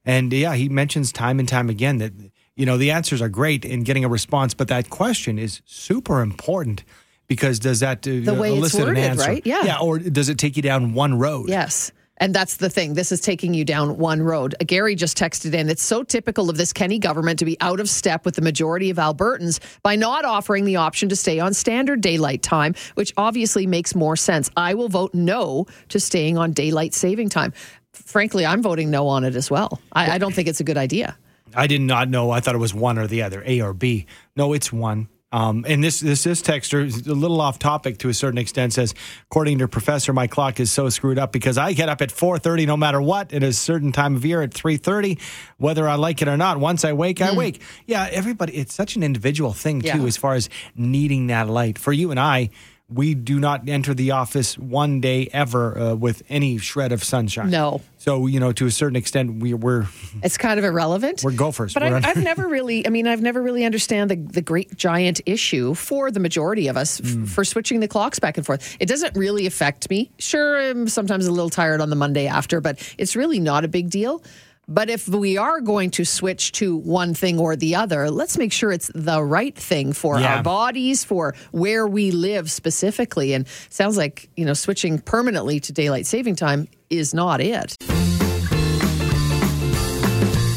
And 0.04 0.32
yeah, 0.32 0.56
he 0.56 0.68
mentions 0.68 1.12
time 1.12 1.38
and 1.38 1.48
time 1.48 1.70
again 1.70 1.98
that 1.98 2.12
you 2.56 2.66
know 2.66 2.76
the 2.76 2.90
answers 2.90 3.22
are 3.22 3.28
great 3.28 3.64
in 3.64 3.84
getting 3.84 4.04
a 4.04 4.08
response, 4.08 4.52
but 4.52 4.66
that 4.66 4.90
question 4.90 5.38
is 5.38 5.62
super 5.64 6.20
important 6.20 6.82
because 7.26 7.58
does 7.58 7.80
that 7.80 8.06
uh, 8.06 8.20
the 8.22 8.34
way 8.34 8.50
elicit 8.56 8.80
it's 8.80 8.86
worded, 8.86 9.04
an 9.04 9.10
answer? 9.10 9.28
right? 9.28 9.46
Yeah. 9.46 9.64
Yeah, 9.64 9.78
or 9.78 9.98
does 9.98 10.28
it 10.28 10.38
take 10.38 10.56
you 10.56 10.62
down 10.62 10.94
one 10.94 11.18
road? 11.18 11.48
Yes. 11.48 11.92
And 12.18 12.34
that's 12.34 12.56
the 12.56 12.70
thing. 12.70 12.94
This 12.94 13.12
is 13.12 13.20
taking 13.20 13.52
you 13.52 13.64
down 13.64 13.98
one 13.98 14.22
road. 14.22 14.54
Uh, 14.58 14.64
Gary 14.66 14.94
just 14.94 15.18
texted 15.18 15.52
in. 15.52 15.68
It's 15.68 15.82
so 15.82 16.02
typical 16.02 16.48
of 16.48 16.56
this 16.56 16.72
Kenney 16.72 16.98
government 16.98 17.38
to 17.40 17.44
be 17.44 17.60
out 17.60 17.78
of 17.78 17.90
step 17.90 18.24
with 18.24 18.36
the 18.36 18.42
majority 18.42 18.88
of 18.88 18.96
Albertans 18.96 19.60
by 19.82 19.96
not 19.96 20.24
offering 20.24 20.64
the 20.64 20.76
option 20.76 21.10
to 21.10 21.16
stay 21.16 21.40
on 21.40 21.52
standard 21.52 22.00
daylight 22.00 22.42
time, 22.42 22.74
which 22.94 23.12
obviously 23.18 23.66
makes 23.66 23.94
more 23.94 24.16
sense. 24.16 24.50
I 24.56 24.74
will 24.74 24.88
vote 24.88 25.12
no 25.12 25.66
to 25.90 26.00
staying 26.00 26.38
on 26.38 26.52
daylight 26.52 26.94
saving 26.94 27.28
time. 27.28 27.52
Frankly, 27.92 28.46
I'm 28.46 28.62
voting 28.62 28.90
no 28.90 29.08
on 29.08 29.24
it 29.24 29.36
as 29.36 29.50
well. 29.50 29.80
I, 29.92 30.12
I 30.12 30.18
don't 30.18 30.34
think 30.34 30.48
it's 30.48 30.60
a 30.60 30.64
good 30.64 30.78
idea. 30.78 31.16
I 31.54 31.66
did 31.66 31.80
not 31.80 32.08
know. 32.08 32.30
I 32.30 32.40
thought 32.40 32.54
it 32.54 32.58
was 32.58 32.74
one 32.74 32.98
or 32.98 33.06
the 33.06 33.22
other, 33.22 33.42
A 33.46 33.60
or 33.60 33.72
B. 33.72 34.06
No, 34.36 34.52
it's 34.52 34.72
one. 34.72 35.08
Um, 35.32 35.64
and 35.68 35.82
this 35.82 36.00
this 36.00 36.22
this 36.22 36.40
texter 36.40 36.84
is 36.84 37.06
a 37.06 37.14
little 37.14 37.40
off 37.40 37.58
topic 37.58 37.98
to 37.98 38.08
a 38.08 38.14
certain 38.14 38.38
extent. 38.38 38.74
Says, 38.74 38.94
according 39.24 39.58
to 39.58 39.68
Professor, 39.68 40.12
my 40.12 40.28
clock 40.28 40.60
is 40.60 40.70
so 40.70 40.88
screwed 40.88 41.18
up 41.18 41.32
because 41.32 41.58
I 41.58 41.72
get 41.72 41.88
up 41.88 42.00
at 42.00 42.12
four 42.12 42.38
thirty 42.38 42.64
no 42.64 42.76
matter 42.76 43.02
what 43.02 43.32
at 43.32 43.42
a 43.42 43.52
certain 43.52 43.90
time 43.90 44.14
of 44.14 44.24
year 44.24 44.40
at 44.42 44.54
three 44.54 44.76
thirty, 44.76 45.18
whether 45.58 45.88
I 45.88 45.96
like 45.96 46.22
it 46.22 46.28
or 46.28 46.36
not. 46.36 46.60
Once 46.60 46.84
I 46.84 46.92
wake, 46.92 47.20
I 47.20 47.30
mm. 47.30 47.36
wake. 47.36 47.60
Yeah, 47.86 48.08
everybody. 48.10 48.56
It's 48.56 48.72
such 48.72 48.94
an 48.94 49.02
individual 49.02 49.52
thing 49.52 49.80
too, 49.80 49.88
yeah. 49.88 50.04
as 50.04 50.16
far 50.16 50.34
as 50.34 50.48
needing 50.76 51.26
that 51.26 51.48
light. 51.48 51.76
For 51.76 51.92
you 51.92 52.12
and 52.12 52.20
I, 52.20 52.50
we 52.88 53.14
do 53.14 53.40
not 53.40 53.68
enter 53.68 53.94
the 53.94 54.12
office 54.12 54.56
one 54.56 55.00
day 55.00 55.28
ever 55.32 55.76
uh, 55.76 55.94
with 55.94 56.22
any 56.28 56.58
shred 56.58 56.92
of 56.92 57.02
sunshine. 57.02 57.50
No. 57.50 57.80
So 57.98 58.26
you 58.26 58.38
know, 58.38 58.52
to 58.52 58.66
a 58.66 58.70
certain 58.70 58.94
extent, 58.94 59.40
we, 59.40 59.54
we're 59.54 59.86
it's 60.22 60.36
kind 60.36 60.58
of 60.58 60.64
irrelevant. 60.64 61.22
We're 61.24 61.32
gophers. 61.32 61.74
But 61.74 61.82
we're 61.82 61.96
I've, 61.96 62.06
I've, 62.06 62.16
never 62.22 62.46
really, 62.46 62.86
I 62.86 62.90
mean, 62.90 63.08
I've 63.08 63.22
never 63.22 63.42
really 63.42 63.64
understand 63.64 64.10
the 64.10 64.16
the 64.16 64.42
great 64.42 64.76
giant 64.76 65.20
issue 65.26 65.74
for 65.74 66.12
the 66.12 66.20
majority 66.20 66.68
of 66.68 66.76
us 66.76 67.00
mm. 67.00 67.24
f- 67.24 67.30
for 67.30 67.44
switching 67.44 67.80
the 67.80 67.88
clocks 67.88 68.20
back 68.20 68.36
and 68.36 68.46
forth. 68.46 68.76
It 68.78 68.86
doesn't 68.86 69.16
really 69.16 69.46
affect 69.46 69.90
me. 69.90 70.12
Sure, 70.18 70.60
I'm 70.60 70.86
sometimes 70.86 71.26
a 71.26 71.32
little 71.32 71.50
tired 71.50 71.80
on 71.80 71.90
the 71.90 71.96
Monday 71.96 72.28
after, 72.28 72.60
but 72.60 72.94
it's 72.98 73.16
really 73.16 73.40
not 73.40 73.64
a 73.64 73.68
big 73.68 73.90
deal. 73.90 74.22
But 74.68 74.90
if 74.90 75.06
we 75.08 75.36
are 75.36 75.60
going 75.60 75.90
to 75.92 76.04
switch 76.04 76.52
to 76.52 76.76
one 76.76 77.14
thing 77.14 77.38
or 77.38 77.54
the 77.54 77.76
other, 77.76 78.10
let's 78.10 78.36
make 78.36 78.52
sure 78.52 78.72
it's 78.72 78.90
the 78.94 79.22
right 79.22 79.54
thing 79.54 79.92
for 79.92 80.18
yeah. 80.18 80.36
our 80.36 80.42
bodies, 80.42 81.04
for 81.04 81.34
where 81.52 81.86
we 81.86 82.10
live 82.10 82.50
specifically. 82.50 83.32
And 83.32 83.46
sounds 83.70 83.96
like, 83.96 84.28
you 84.36 84.44
know, 84.44 84.54
switching 84.54 84.98
permanently 84.98 85.60
to 85.60 85.72
daylight 85.72 86.06
saving 86.06 86.34
time 86.34 86.66
is 86.90 87.14
not 87.14 87.40
it. 87.40 87.76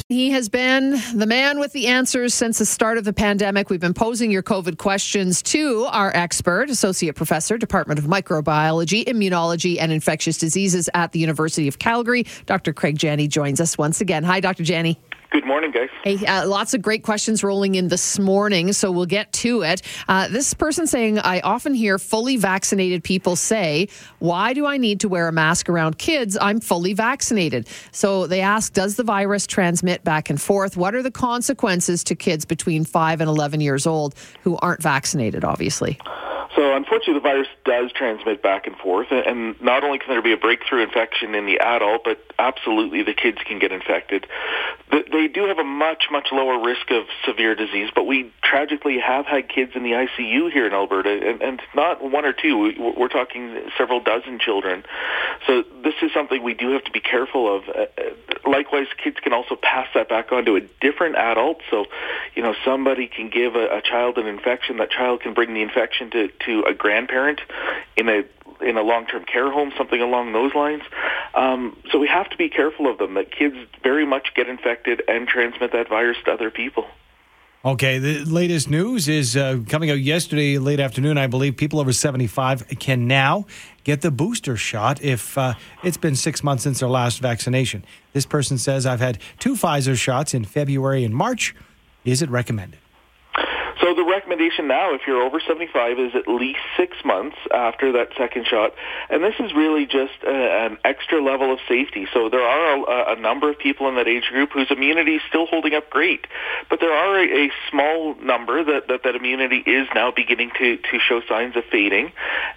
He 0.10 0.32
has 0.32 0.50
been 0.50 1.00
the 1.14 1.28
man 1.28 1.60
with 1.60 1.72
the 1.72 1.86
answers 1.86 2.34
since 2.34 2.58
the 2.58 2.66
start 2.66 2.98
of 2.98 3.04
the 3.04 3.14
pandemic. 3.14 3.70
We've 3.70 3.80
been 3.80 3.94
posing 3.94 4.32
your 4.32 4.42
COVID 4.42 4.80
questions 4.80 5.44
to 5.44 5.84
our 5.92 6.12
expert, 6.16 6.72
Associate 6.72 7.16
Professor, 7.16 7.60
Department 7.60 8.00
of 8.00 8.06
Microbiology, 8.06 9.06
Immunology, 9.06 9.78
and 9.80 9.92
Infectious 9.92 10.40
Diseases 10.40 10.90
at 10.96 11.12
the 11.12 11.20
University 11.20 11.68
of 11.68 11.78
Calgary. 11.78 12.26
Dr. 12.48 12.74
Craig 12.74 12.98
Jenne 12.98 13.30
joins 13.30 13.62
us 13.62 13.78
once 13.78 14.02
again. 14.02 14.24
Hi, 14.24 14.40
Dr. 14.40 14.64
Jenne. 14.64 14.98
Good 15.32 15.46
morning, 15.46 15.70
guys. 15.70 15.90
Hey, 16.04 16.26
uh, 16.26 16.48
lots 16.48 16.74
of 16.74 16.82
great 16.82 17.04
questions 17.04 17.44
rolling 17.44 17.76
in 17.76 17.88
this 17.88 18.18
morning, 18.18 18.74
so 18.74 18.92
we'll 18.92 19.06
get 19.06 19.32
to 19.34 19.62
it. 19.62 19.84
Uh, 20.08 20.28
this 20.28 20.56
person 20.56 20.88
saying, 20.88 21.20
I 21.20 21.40
often 21.42 21.76
hear 21.76 22.00
fully 22.00 22.36
vaccinated 22.36 23.04
people 23.04 23.36
say, 23.36 23.90
Why 24.18 24.54
do 24.54 24.66
I 24.66 24.78
need 24.78 25.02
to 25.02 25.10
wear 25.10 25.28
a 25.28 25.32
mask 25.32 25.70
around 25.70 26.00
kids? 26.00 26.36
I'm 26.42 26.60
fully 26.60 26.94
vaccinated. 26.94 27.68
So 27.92 28.26
they 28.26 28.42
ask, 28.42 28.74
Does 28.74 28.96
the 28.96 29.04
virus 29.04 29.46
transmit 29.46 30.04
back 30.04 30.32
and 30.32 30.42
forth? 30.42 30.76
What 30.76 30.96
are 30.96 31.04
the 31.04 31.12
consequences 31.12 32.04
to 32.06 32.16
kids 32.16 32.44
between 32.44 32.84
5 32.84 33.22
and 33.22 33.28
11 33.28 33.62
years 33.62 33.86
old 33.86 34.16
who 34.42 34.58
aren't 34.58 34.82
vaccinated, 34.82 35.44
obviously? 35.44 36.00
So 36.60 36.76
unfortunately, 36.76 37.14
the 37.14 37.20
virus 37.22 37.48
does 37.64 37.90
transmit 37.94 38.44
back 38.44 38.68
and 38.68 38.76
forth, 38.76 39.08
and 39.12 39.56
not 39.62 39.86
only 39.86 39.98
can 39.98 40.10
there 40.10 40.22
be 40.22 40.34
a 40.34 40.38
breakthrough 40.38 40.84
infection 40.84 41.34
in 41.34 41.46
the 41.46 41.58
adult, 41.58 42.04
but 42.04 42.20
absolutely 42.38 43.02
the 43.02 43.14
kids 43.14 43.38
can 43.46 43.60
get 43.60 43.72
infected. 43.72 44.28
They 44.92 45.30
do 45.30 45.46
have 45.46 45.58
a 45.58 45.64
much, 45.64 46.08
much 46.12 46.28
lower 46.34 46.62
risk 46.62 46.92
of 46.92 47.06
severe 47.26 47.56
disease, 47.56 47.92
but 47.96 48.04
we 48.04 48.34
tragically 48.44 49.00
have 49.00 49.26
had 49.26 49.48
kids 49.48 49.72
in 49.74 49.84
the 49.84 49.92
ICU 49.92 50.52
here 50.52 50.68
in 50.68 50.74
Alberta, 50.74 51.38
and, 51.42 51.62
not 51.76 52.04
one 52.04 52.26
or 52.26 52.34
two. 52.34 52.74
We're 52.98 53.08
talking 53.08 53.70
several 53.78 54.02
dozen 54.02 54.40
children. 54.40 54.84
So 55.48 55.64
this 55.82 55.94
is 56.02 56.12
something 56.14 56.44
we 56.44 56.56
do 56.56 56.72
have 56.72 56.84
to 56.84 56.92
be 56.92 57.00
careful 57.00 57.56
of. 57.56 57.70
Uh, 57.70 57.86
uh, 57.98 58.50
likewise, 58.50 58.88
kids 59.02 59.18
can 59.22 59.32
also 59.32 59.56
pass 59.56 59.88
that 59.94 60.10
back 60.10 60.34
on 60.34 60.44
to 60.46 60.58
a 60.58 60.62
different 60.82 61.16
adult. 61.16 61.62
So, 61.70 61.86
you 62.36 62.44
know, 62.44 62.54
somebody 62.66 63.08
can 63.08 63.30
give 63.30 63.56
a, 63.56 63.78
a 63.78 63.82
child 63.82 64.18
an 64.18 64.28
infection. 64.28 64.78
That 64.78 64.92
child 64.92 65.22
can 65.22 65.34
bring 65.34 65.54
the 65.54 65.62
infection 65.62 66.10
to, 66.12 66.28
to 66.46 66.49
to 66.50 66.64
a 66.68 66.74
grandparent 66.74 67.40
in 67.96 68.10
a 68.10 68.24
in 68.62 68.76
a 68.76 68.82
long-term 68.82 69.24
care 69.24 69.50
home, 69.50 69.72
something 69.78 70.02
along 70.02 70.34
those 70.34 70.54
lines. 70.54 70.84
Um, 71.34 71.78
so 71.92 71.98
we 71.98 72.08
have 72.08 72.30
to 72.30 72.36
be 72.36 72.50
careful 72.50 72.92
of 72.92 72.98
them. 72.98 73.14
That 73.14 73.32
kids 73.32 73.56
very 73.84 74.06
much 74.06 74.34
get 74.36 74.50
infected 74.50 75.02
and 75.08 75.30
transmit 75.30 75.72
that 75.72 75.88
virus 75.88 76.18
to 76.26 76.32
other 76.32 76.52
people. 76.52 76.86
Okay, 77.64 78.00
the 78.00 78.24
latest 78.24 78.70
news 78.70 79.10
is 79.10 79.36
uh, 79.36 79.60
coming 79.68 79.92
out 79.92 80.00
yesterday, 80.00 80.58
late 80.58 80.80
afternoon, 80.80 81.18
I 81.18 81.28
believe. 81.28 81.58
People 81.58 81.82
over 81.82 81.92
75 81.92 82.68
can 82.80 83.06
now 83.06 83.46
get 83.84 84.00
the 84.00 84.12
booster 84.12 84.56
shot 84.56 85.02
if 85.02 85.38
uh, 85.38 85.56
it's 85.84 85.98
been 85.98 86.16
six 86.16 86.42
months 86.42 86.64
since 86.64 86.80
their 86.80 86.88
last 86.88 87.20
vaccination. 87.20 87.84
This 88.14 88.26
person 88.26 88.58
says, 88.58 88.86
I've 88.86 89.02
had 89.02 89.20
two 89.40 89.56
Pfizer 89.56 89.98
shots 89.98 90.34
in 90.34 90.46
February 90.46 91.04
and 91.04 91.14
March. 91.14 91.54
is 92.06 92.22
it 92.22 92.30
recommended? 92.30 92.80
So 93.90 93.96
the 93.96 94.04
recommendation 94.04 94.68
now, 94.68 94.94
if 94.94 95.02
you're 95.08 95.20
over 95.20 95.40
75, 95.40 95.98
is 95.98 96.12
at 96.14 96.28
least 96.28 96.60
six 96.78 96.98
months 97.04 97.38
after 97.52 97.92
that 97.94 98.10
second 98.16 98.46
shot, 98.46 98.76
and 99.10 99.24
this 99.24 99.34
is 99.40 99.52
really 99.56 99.88
just 99.88 100.14
a, 100.28 100.30
an 100.30 100.78
extra 100.86 101.24
level 101.24 101.52
of 101.52 101.58
safety. 101.68 102.06
So 102.14 102.30
there 102.30 102.44
are 102.44 102.76
a, 102.78 103.18
a, 103.18 103.20
number 103.20 103.50
of 103.50 103.58
people 103.58 103.90
in 103.90 103.96
that 103.96 104.08
age 104.08 104.26
group 104.30 104.52
whose 104.52 104.70
immunity 104.70 105.16
is 105.16 105.24
still 105.28 105.48
holding 105.48 105.74
up 105.74 105.90
great, 105.90 106.28
but 106.70 106.80
there 106.80 106.94
are 106.94 107.18
a, 107.18 107.48
a 107.48 107.52
small 107.72 108.14
number 108.22 108.64
that, 108.64 108.90
that 108.90 109.02
that 109.06 109.16
immunity 109.16 109.64
is 109.66 109.88
now 109.96 110.12
beginning 110.12 110.52
to 110.60 110.78
to 110.78 111.00
show 111.00 111.22
signs 111.28 111.56
of 111.56 111.64
fading. 111.72 112.12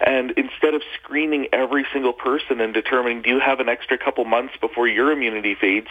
And 0.05 0.31
instead 0.37 0.75
of 0.75 0.83
screening 1.01 1.47
every 1.51 1.85
single 1.91 2.13
person 2.13 2.61
and 2.61 2.75
determining 2.75 3.23
do 3.23 3.31
you 3.31 3.39
have 3.39 3.59
an 3.59 3.69
extra 3.69 3.97
couple 3.97 4.23
months 4.25 4.53
before 4.61 4.87
your 4.87 5.11
immunity 5.11 5.55
fades, 5.59 5.87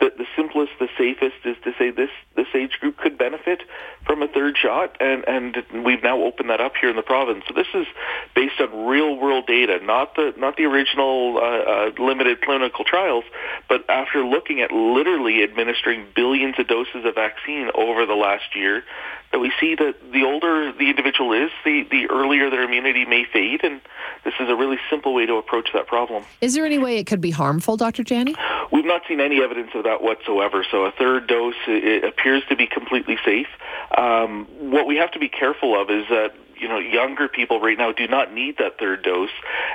the, 0.00 0.10
the 0.16 0.26
simplest, 0.34 0.72
the 0.80 0.88
safest 0.96 1.36
is 1.44 1.56
to 1.64 1.72
say 1.78 1.90
this 1.90 2.10
this 2.34 2.46
age 2.54 2.78
group 2.80 2.96
could 2.96 3.18
benefit 3.18 3.60
from 4.06 4.22
a 4.22 4.28
third 4.28 4.56
shot 4.56 4.85
and 5.00 5.24
and 5.26 5.84
we've 5.84 6.02
now 6.02 6.22
opened 6.22 6.50
that 6.50 6.60
up 6.60 6.72
here 6.80 6.90
in 6.90 6.96
the 6.96 7.02
province. 7.02 7.44
So 7.48 7.54
this 7.54 7.66
is 7.74 7.86
based 8.34 8.60
on 8.60 8.86
real 8.86 9.16
world 9.16 9.46
data, 9.46 9.78
not 9.82 10.14
the 10.16 10.34
not 10.36 10.56
the 10.56 10.64
original 10.64 11.38
uh, 11.38 11.40
uh, 11.40 11.90
limited 11.98 12.40
clinical 12.42 12.84
trials, 12.84 13.24
but 13.68 13.88
after 13.88 14.24
looking 14.24 14.60
at 14.60 14.72
literally 14.72 15.42
administering 15.42 16.06
billions 16.14 16.56
of 16.58 16.68
doses 16.68 17.04
of 17.04 17.14
vaccine 17.14 17.70
over 17.74 18.06
the 18.06 18.14
last 18.14 18.54
year, 18.54 18.84
that 19.32 19.38
we 19.38 19.52
see 19.60 19.74
that 19.74 19.94
the 20.12 20.24
older 20.24 20.72
the 20.72 20.88
individual 20.88 21.32
is, 21.32 21.50
the 21.64 21.86
the 21.90 22.08
earlier 22.08 22.50
their 22.50 22.62
immunity 22.62 23.04
may 23.04 23.24
fade, 23.24 23.64
and 23.64 23.80
this 24.24 24.34
is 24.40 24.48
a 24.48 24.56
really 24.56 24.78
simple 24.90 25.14
way 25.14 25.26
to 25.26 25.34
approach 25.34 25.70
that 25.74 25.86
problem. 25.86 26.24
Is 26.40 26.54
there 26.54 26.64
any 26.64 26.78
way 26.78 26.98
it 26.98 27.06
could 27.06 27.20
be 27.20 27.30
harmful, 27.30 27.76
Dr. 27.76 28.02
Jenne? 28.02 28.34
We've 28.72 28.84
not 28.84 29.02
seen 29.08 29.20
any 29.20 29.42
evidence 29.42 29.70
of 29.74 29.84
that 29.84 30.02
whatsoever. 30.02 30.64
So 30.70 30.84
a 30.84 30.92
third 30.92 31.26
dose 31.26 31.54
it 31.66 32.04
appears 32.04 32.42
to 32.48 32.56
be 32.56 32.66
completely 32.66 33.18
safe. 33.24 33.48
Um, 33.96 34.46
what 34.58 34.86
we 34.86 34.96
have 34.96 35.10
to 35.12 35.18
be 35.18 35.28
careful 35.28 35.80
of 35.80 35.90
is 35.90 36.06
that 36.08 36.34
you 36.58 36.68
know, 36.68 36.78
younger 36.78 37.28
people 37.28 37.60
right 37.60 37.78
now 37.78 37.92
do 37.92 38.06
not 38.06 38.32
need 38.32 38.58
that 38.58 38.78
third 38.78 39.02
dose. 39.02 39.30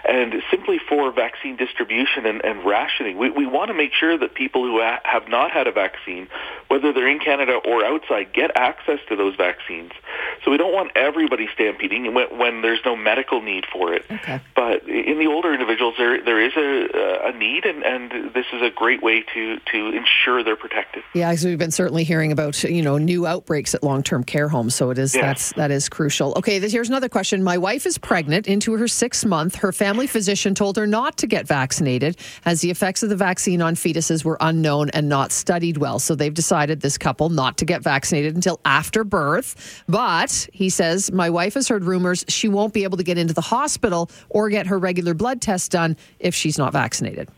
And 0.07 0.41
simply 0.49 0.79
for 0.79 1.11
vaccine 1.11 1.55
distribution 1.55 2.25
and, 2.25 2.43
and 2.43 2.65
rationing, 2.65 3.17
we, 3.17 3.29
we 3.29 3.45
want 3.45 3.69
to 3.69 3.73
make 3.73 3.93
sure 3.93 4.17
that 4.17 4.33
people 4.33 4.63
who 4.63 4.79
ha- 4.79 5.01
have 5.03 5.27
not 5.27 5.51
had 5.51 5.67
a 5.67 5.71
vaccine, 5.71 6.27
whether 6.67 6.93
they're 6.93 7.07
in 7.07 7.19
Canada 7.19 7.53
or 7.53 7.85
outside, 7.85 8.33
get 8.33 8.51
access 8.55 8.99
to 9.09 9.15
those 9.15 9.35
vaccines. 9.35 9.91
So 10.43 10.51
we 10.51 10.57
don't 10.57 10.73
want 10.73 10.91
everybody 10.95 11.47
stampeding 11.53 12.13
when, 12.13 12.37
when 12.37 12.61
there's 12.61 12.81
no 12.83 12.95
medical 12.95 13.41
need 13.41 13.65
for 13.71 13.93
it. 13.93 14.05
Okay. 14.09 14.41
But 14.55 14.87
in 14.87 15.19
the 15.19 15.27
older 15.27 15.53
individuals, 15.53 15.95
there 15.97 16.23
there 16.23 16.41
is 16.41 16.53
a, 16.55 17.27
a 17.27 17.37
need, 17.37 17.65
and, 17.65 17.83
and 17.83 18.33
this 18.33 18.45
is 18.53 18.61
a 18.61 18.69
great 18.69 19.03
way 19.03 19.23
to, 19.33 19.59
to 19.71 19.87
ensure 19.89 20.43
they're 20.43 20.55
protected. 20.55 21.03
Yeah, 21.13 21.29
because 21.29 21.45
we've 21.45 21.57
been 21.57 21.71
certainly 21.71 22.03
hearing 22.03 22.31
about 22.31 22.63
you 22.63 22.81
know 22.81 22.97
new 22.97 23.27
outbreaks 23.27 23.75
at 23.75 23.83
long 23.83 24.01
term 24.03 24.23
care 24.23 24.47
homes, 24.47 24.75
so 24.75 24.89
it 24.89 24.97
is 24.97 25.13
yes. 25.13 25.21
that's 25.21 25.53
that 25.53 25.71
is 25.71 25.89
crucial. 25.89 26.33
Okay, 26.37 26.59
this 26.59 26.70
here's 26.71 26.89
another 26.89 27.09
question. 27.09 27.43
My 27.43 27.57
wife 27.57 27.85
is 27.85 27.97
pregnant 27.97 28.47
into 28.47 28.73
her 28.73 28.87
sixth 28.87 29.25
month. 29.25 29.55
Her 29.55 29.71
family 29.71 30.07
physician 30.07 30.55
told 30.55 30.77
her 30.77 30.87
not 30.87 31.17
to 31.17 31.27
get 31.27 31.47
vaccinated 31.47 32.17
as 32.45 32.61
the 32.61 32.71
effects 32.71 33.03
of 33.03 33.09
the 33.09 33.15
vaccine 33.15 33.61
on 33.61 33.75
fetuses 33.75 34.23
were 34.23 34.37
unknown 34.41 34.89
and 34.91 35.09
not 35.09 35.31
studied 35.31 35.77
well. 35.77 35.99
So 35.99 36.15
they've 36.15 36.33
decided, 36.33 36.81
this 36.81 36.97
couple, 36.97 37.29
not 37.29 37.57
to 37.57 37.65
get 37.65 37.81
vaccinated 37.81 38.35
until 38.35 38.59
after 38.65 39.03
birth. 39.03 39.83
But 39.87 40.47
he 40.53 40.69
says, 40.69 41.11
my 41.11 41.29
wife 41.29 41.53
has 41.55 41.67
heard 41.67 41.83
rumors 41.83 42.25
she 42.27 42.47
won't 42.47 42.73
be 42.73 42.83
able 42.83 42.97
to 42.97 43.03
get 43.03 43.17
into 43.17 43.33
the 43.33 43.41
hospital 43.41 44.09
or 44.29 44.49
get 44.49 44.67
her 44.67 44.77
regular 44.77 45.13
blood 45.13 45.41
test 45.41 45.71
done 45.71 45.97
if 46.19 46.33
she's 46.35 46.57
not 46.57 46.73
vaccinated. 46.73 47.29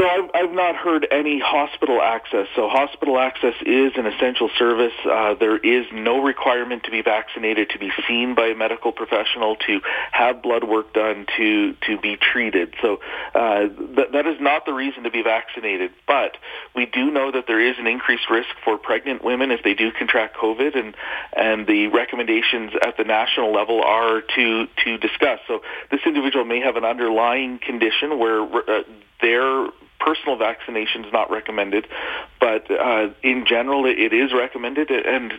So 0.00 0.06
I've, 0.08 0.30
I've 0.32 0.52
not 0.52 0.76
heard 0.76 1.06
any 1.10 1.38
hospital 1.40 2.00
access. 2.00 2.46
So 2.56 2.70
hospital 2.70 3.18
access 3.18 3.52
is 3.66 3.92
an 3.96 4.06
essential 4.06 4.48
service. 4.58 4.94
Uh, 5.04 5.34
there 5.34 5.58
is 5.58 5.84
no 5.92 6.22
requirement 6.22 6.84
to 6.84 6.90
be 6.90 7.02
vaccinated, 7.02 7.68
to 7.70 7.78
be 7.78 7.90
seen 8.08 8.34
by 8.34 8.46
a 8.46 8.54
medical 8.54 8.92
professional, 8.92 9.56
to 9.66 9.80
have 10.12 10.42
blood 10.42 10.64
work 10.64 10.94
done, 10.94 11.26
to 11.36 11.74
to 11.86 11.98
be 12.00 12.16
treated. 12.16 12.72
So 12.80 13.00
uh, 13.34 13.68
th- 13.68 14.08
that 14.14 14.26
is 14.26 14.40
not 14.40 14.64
the 14.64 14.72
reason 14.72 15.02
to 15.02 15.10
be 15.10 15.22
vaccinated. 15.22 15.90
But 16.06 16.38
we 16.74 16.86
do 16.86 17.10
know 17.10 17.30
that 17.30 17.46
there 17.46 17.60
is 17.60 17.76
an 17.78 17.86
increased 17.86 18.30
risk 18.30 18.48
for 18.64 18.78
pregnant 18.78 19.22
women 19.22 19.50
if 19.50 19.62
they 19.62 19.74
do 19.74 19.92
contract 19.92 20.34
COVID, 20.34 20.78
and 20.78 20.94
and 21.36 21.66
the 21.66 21.88
recommendations 21.88 22.72
at 22.80 22.96
the 22.96 23.04
national 23.04 23.52
level 23.52 23.82
are 23.82 24.22
to 24.22 24.66
to 24.82 24.96
discuss. 24.96 25.40
So 25.46 25.60
this 25.90 26.00
individual 26.06 26.46
may 26.46 26.60
have 26.60 26.76
an 26.76 26.86
underlying 26.86 27.58
condition 27.58 28.18
where 28.18 28.42
uh, 28.44 28.82
their 29.20 29.68
personal 30.00 30.36
vaccination 30.36 31.04
is 31.04 31.12
not 31.12 31.30
recommended, 31.30 31.86
but 32.40 32.70
uh, 32.70 33.10
in 33.22 33.44
general, 33.46 33.86
it 33.86 34.12
is 34.12 34.32
recommended. 34.32 34.90
And 34.90 35.34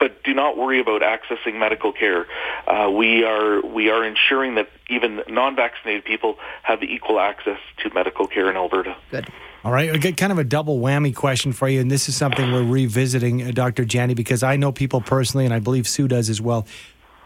but 0.00 0.24
do 0.24 0.32
not 0.32 0.56
worry 0.56 0.80
about 0.80 1.02
accessing 1.02 1.58
medical 1.58 1.92
care. 1.92 2.26
Uh, 2.66 2.90
we 2.90 3.22
are 3.22 3.60
we 3.64 3.90
are 3.90 4.04
ensuring 4.04 4.56
that 4.56 4.68
even 4.88 5.22
non-vaccinated 5.28 6.04
people 6.04 6.38
have 6.62 6.82
equal 6.82 7.20
access 7.20 7.58
to 7.84 7.94
medical 7.94 8.26
care 8.26 8.50
in 8.50 8.56
Alberta. 8.56 8.96
Good. 9.10 9.28
All 9.62 9.70
right, 9.70 9.90
I 9.90 9.98
get 9.98 10.16
kind 10.16 10.32
of 10.32 10.38
a 10.38 10.44
double 10.44 10.80
whammy 10.80 11.14
question 11.14 11.52
for 11.52 11.68
you, 11.68 11.82
and 11.82 11.90
this 11.90 12.08
is 12.08 12.16
something 12.16 12.50
we're 12.50 12.64
revisiting, 12.64 13.42
uh, 13.42 13.50
Dr. 13.50 13.84
Jenne, 13.84 14.16
because 14.16 14.42
I 14.42 14.56
know 14.56 14.72
people 14.72 15.02
personally, 15.02 15.44
and 15.44 15.52
I 15.52 15.58
believe 15.58 15.86
Sue 15.86 16.08
does 16.08 16.30
as 16.30 16.40
well, 16.40 16.66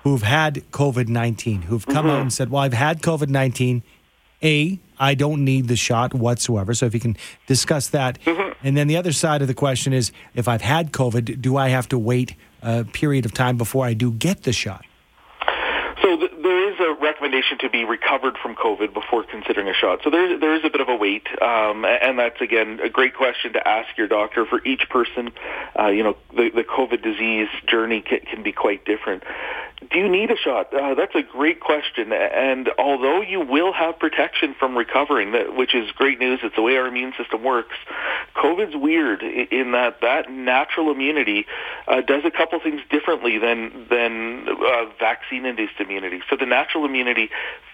who've 0.03 0.23
had 0.23 0.65
COVID 0.73 1.07
nineteen, 1.07 1.63
who've 1.63 1.87
come 1.87 2.07
mm-hmm. 2.07 2.11
out 2.11 2.23
and 2.23 2.33
said, 2.33 2.51
"Well, 2.51 2.63
I've 2.63 2.73
had 2.73 3.03
COVID 3.03 3.29
nineteen. 3.29 3.85
A, 4.43 4.79
I 4.99 5.15
don't 5.15 5.45
need 5.45 5.69
the 5.69 5.77
shot 5.77 6.15
whatsoever. 6.15 6.75
So 6.75 6.87
if 6.87 6.95
you 6.95 7.01
can 7.01 7.17
discuss 7.47 7.89
that. 7.89 8.21
Mm-hmm. 8.23 8.67
And 8.67 8.77
then 8.77 8.87
the 8.87 8.97
other 8.97 9.13
side 9.13 9.43
of 9.43 9.49
the 9.49 9.55
question 9.55 9.93
is 9.93 10.13
if 10.35 10.49
I've 10.49 10.63
had 10.63 10.93
COVID, 10.93 11.41
do 11.41 11.57
I 11.57 11.69
have 11.69 11.89
to 11.89 11.99
wait 11.99 12.35
a 12.63 12.85
period 12.85 13.25
of 13.25 13.35
time 13.35 13.57
before 13.57 13.85
I 13.85 13.95
do 13.95 14.11
get 14.11 14.43
the 14.45 14.53
shot? 14.53 14.85
So 16.03 16.17
th- 16.17 16.33
there 16.43 16.71
is 16.71 16.79
a 16.81 17.01
recommendation 17.01 17.57
to 17.59 17.71
be 17.71 17.85
recovered 17.85 18.37
from 18.37 18.55
COVID 18.57 18.93
before 18.93 19.25
considering 19.25 19.69
a 19.69 19.75
shot. 19.75 20.01
So 20.05 20.11
there, 20.11 20.39
there 20.39 20.55
is 20.55 20.63
a 20.65 20.71
bit 20.71 20.83
of 20.83 20.89
a 20.89 20.97
wait, 20.97 21.27
um, 21.41 21.85
and 21.85 22.19
that's 22.19 22.41
again 22.41 22.81
a 22.83 22.91
great 22.91 23.15
question 23.15 23.55
to 23.55 23.67
ask 23.67 23.97
your 23.97 24.09
doctor. 24.09 24.45
For 24.45 24.63
each 24.67 24.89
person, 24.91 25.33
uh, 25.79 25.87
you 25.87 26.03
know, 26.03 26.17
the, 26.37 26.51
the 26.51 26.65
COVID 26.65 27.03
disease 27.03 27.49
journey 27.67 28.03
can, 28.03 28.21
can 28.21 28.43
be 28.43 28.53
quite 28.53 28.85
different. 28.85 29.23
Do 29.91 29.99
you 29.99 30.09
need 30.09 30.31
a 30.31 30.37
shot? 30.37 30.73
Uh, 30.73 30.95
that's 30.95 31.15
a 31.15 31.23
great 31.23 31.61
question. 31.61 32.13
And 32.13 32.71
although 32.79 33.21
you 33.21 33.41
will 33.41 33.73
have 33.73 33.99
protection 33.99 34.55
from 34.59 34.77
recovering, 34.77 35.33
which 35.57 35.75
is 35.75 35.91
great 35.93 36.19
news, 36.19 36.41
it's 36.43 36.55
the 36.55 36.63
way 36.63 36.77
our 36.77 36.87
immune 36.87 37.13
system 37.19 37.43
works. 37.43 37.77
COVID's 38.37 38.77
weird 38.77 39.23
in 39.23 39.73
that 39.73 40.01
that 40.01 40.31
natural 40.31 40.91
immunity 40.91 41.47
uh, 41.89 42.01
does 42.01 42.25
a 42.25 42.31
couple 42.31 42.61
things 42.61 42.81
differently 42.91 43.39
than 43.39 43.87
than 43.91 44.49
uh, 44.49 44.87
vaccine-induced 44.99 45.81
immunity. 45.81 46.21
So 46.31 46.37
the 46.37 46.47
natural 46.47 46.85
immunity 46.85 47.31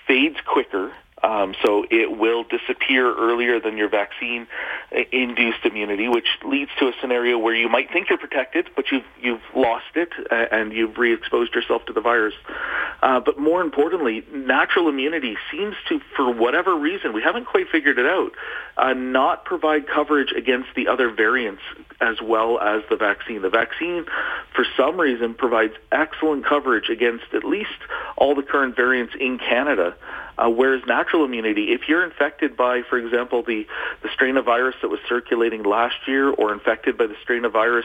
fades 0.06 0.36
quicker 0.46 0.92
um, 1.22 1.54
so 1.64 1.84
it 1.90 2.16
will 2.16 2.44
disappear 2.44 3.14
earlier 3.14 3.60
than 3.60 3.76
your 3.76 3.88
vaccine-induced 3.88 5.64
immunity, 5.64 6.08
which 6.08 6.28
leads 6.44 6.70
to 6.78 6.88
a 6.88 6.92
scenario 7.00 7.38
where 7.38 7.54
you 7.54 7.68
might 7.68 7.92
think 7.92 8.08
you're 8.08 8.18
protected, 8.18 8.68
but 8.74 8.90
you've 8.90 9.04
you've 9.20 9.42
lost 9.54 9.96
it 9.96 10.10
and 10.30 10.72
you've 10.72 10.96
re-exposed 10.98 11.54
yourself 11.54 11.84
to 11.86 11.92
the 11.92 12.00
virus. 12.00 12.34
Uh, 13.02 13.20
but 13.20 13.38
more 13.38 13.62
importantly, 13.62 14.24
natural 14.32 14.88
immunity 14.88 15.36
seems 15.50 15.74
to, 15.88 16.00
for 16.16 16.30
whatever 16.32 16.74
reason, 16.76 17.12
we 17.12 17.22
haven't 17.22 17.46
quite 17.46 17.68
figured 17.70 17.98
it 17.98 18.06
out, 18.06 18.32
uh, 18.76 18.92
not 18.92 19.44
provide 19.44 19.86
coverage 19.86 20.32
against 20.32 20.68
the 20.76 20.88
other 20.88 21.10
variants 21.10 21.62
as 22.00 22.20
well 22.22 22.58
as 22.60 22.82
the 22.90 22.96
vaccine. 22.96 23.42
The 23.42 23.50
vaccine, 23.50 24.04
for 24.54 24.64
some 24.76 24.98
reason, 24.98 25.34
provides 25.34 25.74
excellent 25.92 26.46
coverage 26.46 26.88
against 26.88 27.24
at 27.34 27.44
least 27.44 27.70
all 28.16 28.34
the 28.34 28.42
current 28.42 28.76
variants 28.76 29.14
in 29.18 29.38
Canada. 29.38 29.94
Uh, 30.40 30.48
whereas 30.48 30.82
natural 30.86 31.24
immunity, 31.24 31.72
if 31.72 31.82
you're 31.86 32.02
infected 32.02 32.56
by, 32.56 32.82
for 32.88 32.96
example, 32.96 33.42
the, 33.42 33.66
the 34.02 34.08
strain 34.14 34.38
of 34.38 34.46
virus 34.46 34.74
that 34.80 34.88
was 34.88 35.00
circulating 35.06 35.62
last 35.62 35.96
year 36.06 36.30
or 36.30 36.52
infected 36.52 36.96
by 36.96 37.06
the 37.06 37.16
strain 37.22 37.44
of 37.44 37.52
virus 37.52 37.84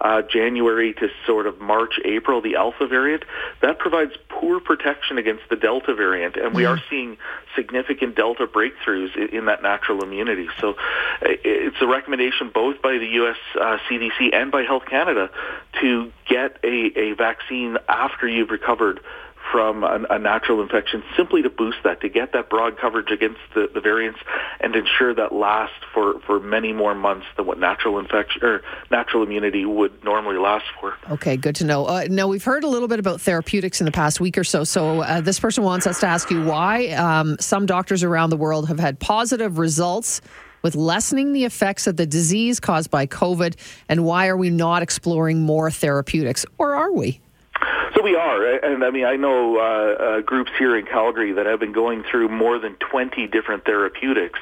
uh, 0.00 0.22
January 0.22 0.94
to 0.94 1.08
sort 1.26 1.46
of 1.46 1.60
March, 1.60 1.98
April, 2.04 2.40
the 2.40 2.54
alpha 2.54 2.86
variant, 2.86 3.24
that 3.60 3.78
provides 3.78 4.12
poor 4.28 4.60
protection 4.60 5.18
against 5.18 5.42
the 5.50 5.56
delta 5.56 5.94
variant. 5.94 6.36
And 6.36 6.54
we 6.54 6.62
mm. 6.62 6.70
are 6.70 6.82
seeing 6.88 7.16
significant 7.56 8.14
delta 8.14 8.46
breakthroughs 8.46 9.16
in, 9.16 9.28
in, 9.38 9.44
that 9.46 9.62
natural 9.62 10.04
immunity. 10.04 10.48
So 10.60 10.76
it's 11.22 11.76
a 11.80 11.86
recommendation 11.86 12.50
both 12.50 12.80
by 12.82 12.98
the 12.98 13.06
U.S. 13.06 13.36
Uh, 13.58 13.78
CDC 13.88 14.32
and 14.32 14.52
by 14.52 14.62
Health 14.62 14.84
Canada 14.86 15.30
to 15.80 16.12
get 16.28 16.58
a, 16.62 16.98
a 16.98 17.12
vaccine 17.14 17.78
after 17.88 18.28
you've 18.28 18.50
recovered 18.50 19.00
from 19.52 19.84
a, 19.84 20.04
a, 20.10 20.18
natural 20.18 20.60
infection 20.60 21.02
simply 21.16 21.42
to 21.42 21.50
boost 21.50 21.78
that, 21.84 22.00
to 22.00 22.08
get 22.08 22.32
that 22.32 22.50
broad 22.50 22.78
coverage 22.78 23.10
against 23.10 23.40
the, 23.54 23.68
the 23.72 23.80
variants 23.80 24.18
and 24.60 24.74
ensure 24.74 25.14
that 25.14 25.32
lasts 25.32 25.76
for, 25.94 26.20
for 26.20 26.40
many 26.40 26.72
more 26.72 26.94
months 26.94 27.26
than 27.36 27.46
what 27.46 27.58
natural 27.58 27.98
infection 27.98 28.44
or 28.44 28.62
natural 28.90 29.22
immunity 29.22 29.64
would 29.64 30.02
normally 30.04 30.36
last 30.36 30.64
for. 30.80 30.94
Okay, 31.10 31.36
good 31.36 31.54
to 31.56 31.64
know. 31.64 31.86
Uh, 31.86 32.06
now, 32.10 32.26
we've 32.26 32.44
heard 32.44 32.64
a 32.64 32.68
little 32.68 32.88
bit 32.88 32.98
about 32.98 33.20
therapeutics 33.20 33.80
in 33.80 33.84
the 33.84 33.92
past 33.92 34.20
week 34.20 34.36
or 34.36 34.44
so. 34.44 34.64
So, 34.64 35.02
uh, 35.02 35.20
this 35.20 35.38
person 35.38 35.64
wants 35.64 35.86
us 35.86 36.00
to 36.00 36.06
ask 36.06 36.30
you 36.30 36.44
why 36.44 36.88
um, 36.88 37.36
some 37.38 37.66
doctors 37.66 38.02
around 38.02 38.30
the 38.30 38.36
world 38.36 38.68
have 38.68 38.80
had 38.80 38.98
positive 38.98 39.58
results 39.58 40.20
with 40.62 40.74
lessening 40.74 41.32
the 41.32 41.44
effects 41.44 41.86
of 41.86 41.96
the 41.96 42.06
disease 42.06 42.58
caused 42.58 42.90
by 42.90 43.06
COVID? 43.06 43.54
And 43.88 44.04
why 44.04 44.26
are 44.26 44.36
we 44.36 44.50
not 44.50 44.82
exploring 44.82 45.42
more 45.42 45.70
therapeutics? 45.70 46.44
Or 46.58 46.74
are 46.74 46.92
we? 46.92 47.20
So 47.94 48.02
we 48.02 48.14
are, 48.14 48.44
and 48.44 48.84
I 48.84 48.90
mean, 48.90 49.06
I 49.06 49.16
know 49.16 49.58
uh, 49.58 49.62
uh, 49.62 50.20
groups 50.20 50.50
here 50.58 50.76
in 50.76 50.84
Calgary 50.84 51.32
that 51.32 51.46
have 51.46 51.60
been 51.60 51.72
going 51.72 52.04
through 52.10 52.28
more 52.28 52.58
than 52.58 52.74
20 52.74 53.26
different 53.28 53.64
therapeutics, 53.64 54.38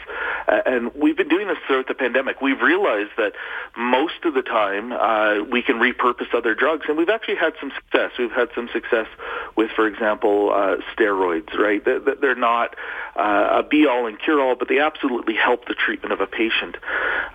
uh, 0.49 0.61
and 0.67 0.93
we've 0.95 1.17
been 1.17 1.29
doing 1.29 1.47
this 1.47 1.59
throughout 1.67 1.87
the 1.87 1.95
pandemic. 1.95 2.41
We've 2.41 2.61
realized 2.61 3.11
that 3.17 3.35
most 3.77 4.25
of 4.25 4.35
the 4.35 4.43
time 4.43 4.93
uh, 4.93 5.45
we 5.45 5.63
can 5.63 5.77
repurpose 5.77 6.35
other 6.35 6.55
drugs, 6.55 6.87
and 6.89 6.99
we've 6.99 7.09
actually 7.09 7.37
had 7.37 7.55
some 7.61 7.71
success. 7.77 8.11
We've 8.19 8.33
had 8.33 8.49
some 8.55 8.69
success 8.73 9.07
with, 9.57 9.71
for 9.71 9.87
example, 9.87 10.51
uh, 10.53 10.77
steroids. 10.97 11.55
Right? 11.55 11.85
They're 11.85 12.35
not 12.35 12.75
uh, 13.17 13.61
a 13.61 13.63
be-all 13.63 14.07
and 14.07 14.19
cure-all, 14.19 14.57
but 14.57 14.69
they 14.69 14.81
absolutely 14.81 15.35
help 15.35 15.67
the 15.67 15.75
treatment 15.75 16.13
of 16.13 16.21
a 16.21 16.27
patient. 16.27 16.77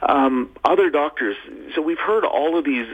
Um, 0.02 0.50
other 0.64 0.90
doctors. 0.90 1.36
So 1.76 1.82
we've 1.82 2.00
heard 2.00 2.26
all 2.26 2.58
of 2.58 2.66
these, 2.66 2.88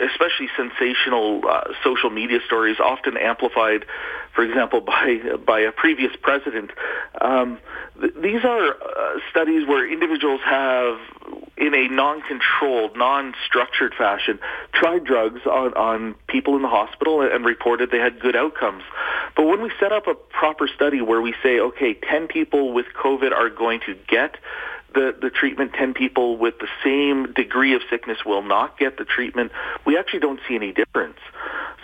especially 0.00 0.48
sensational 0.56 1.42
social 1.82 2.10
media 2.10 2.38
stories 2.44 2.54
stories, 2.54 2.78
often 2.80 3.16
amplified, 3.16 3.84
for 4.34 4.44
example, 4.44 4.80
by 4.92 5.18
by 5.44 5.60
a 5.60 5.72
previous 5.72 6.12
president. 6.22 6.70
Um, 7.20 7.58
th- 8.00 8.14
these 8.22 8.44
are 8.44 8.68
uh, 8.68 9.18
studies 9.30 9.66
where 9.66 9.90
individuals 9.90 10.40
have, 10.44 10.98
in 11.56 11.74
a 11.74 11.88
non-controlled, 11.88 12.96
non-structured 12.96 13.94
fashion, 13.94 14.38
tried 14.72 15.04
drugs 15.04 15.40
on, 15.46 15.72
on 15.74 16.14
people 16.26 16.56
in 16.56 16.62
the 16.62 16.68
hospital 16.68 17.22
and 17.22 17.44
reported 17.44 17.90
they 17.90 17.98
had 17.98 18.20
good 18.20 18.36
outcomes. 18.36 18.82
But 19.36 19.46
when 19.46 19.62
we 19.62 19.70
set 19.78 19.92
up 19.92 20.06
a 20.06 20.14
proper 20.14 20.68
study 20.68 21.00
where 21.00 21.20
we 21.20 21.34
say, 21.42 21.60
okay, 21.60 21.94
10 21.94 22.26
people 22.28 22.72
with 22.72 22.86
COVID 22.96 23.32
are 23.32 23.50
going 23.50 23.80
to 23.86 23.96
get 24.08 24.36
the, 24.94 25.14
the 25.20 25.30
treatment, 25.30 25.72
10 25.74 25.94
people 25.94 26.36
with 26.36 26.58
the 26.58 26.68
same 26.82 27.32
degree 27.32 27.74
of 27.74 27.82
sickness 27.90 28.18
will 28.24 28.42
not 28.42 28.78
get 28.78 28.96
the 28.96 29.04
treatment, 29.04 29.52
we 29.84 29.98
actually 29.98 30.20
don't 30.20 30.40
see 30.48 30.54
any 30.54 30.72
difference. 30.72 31.18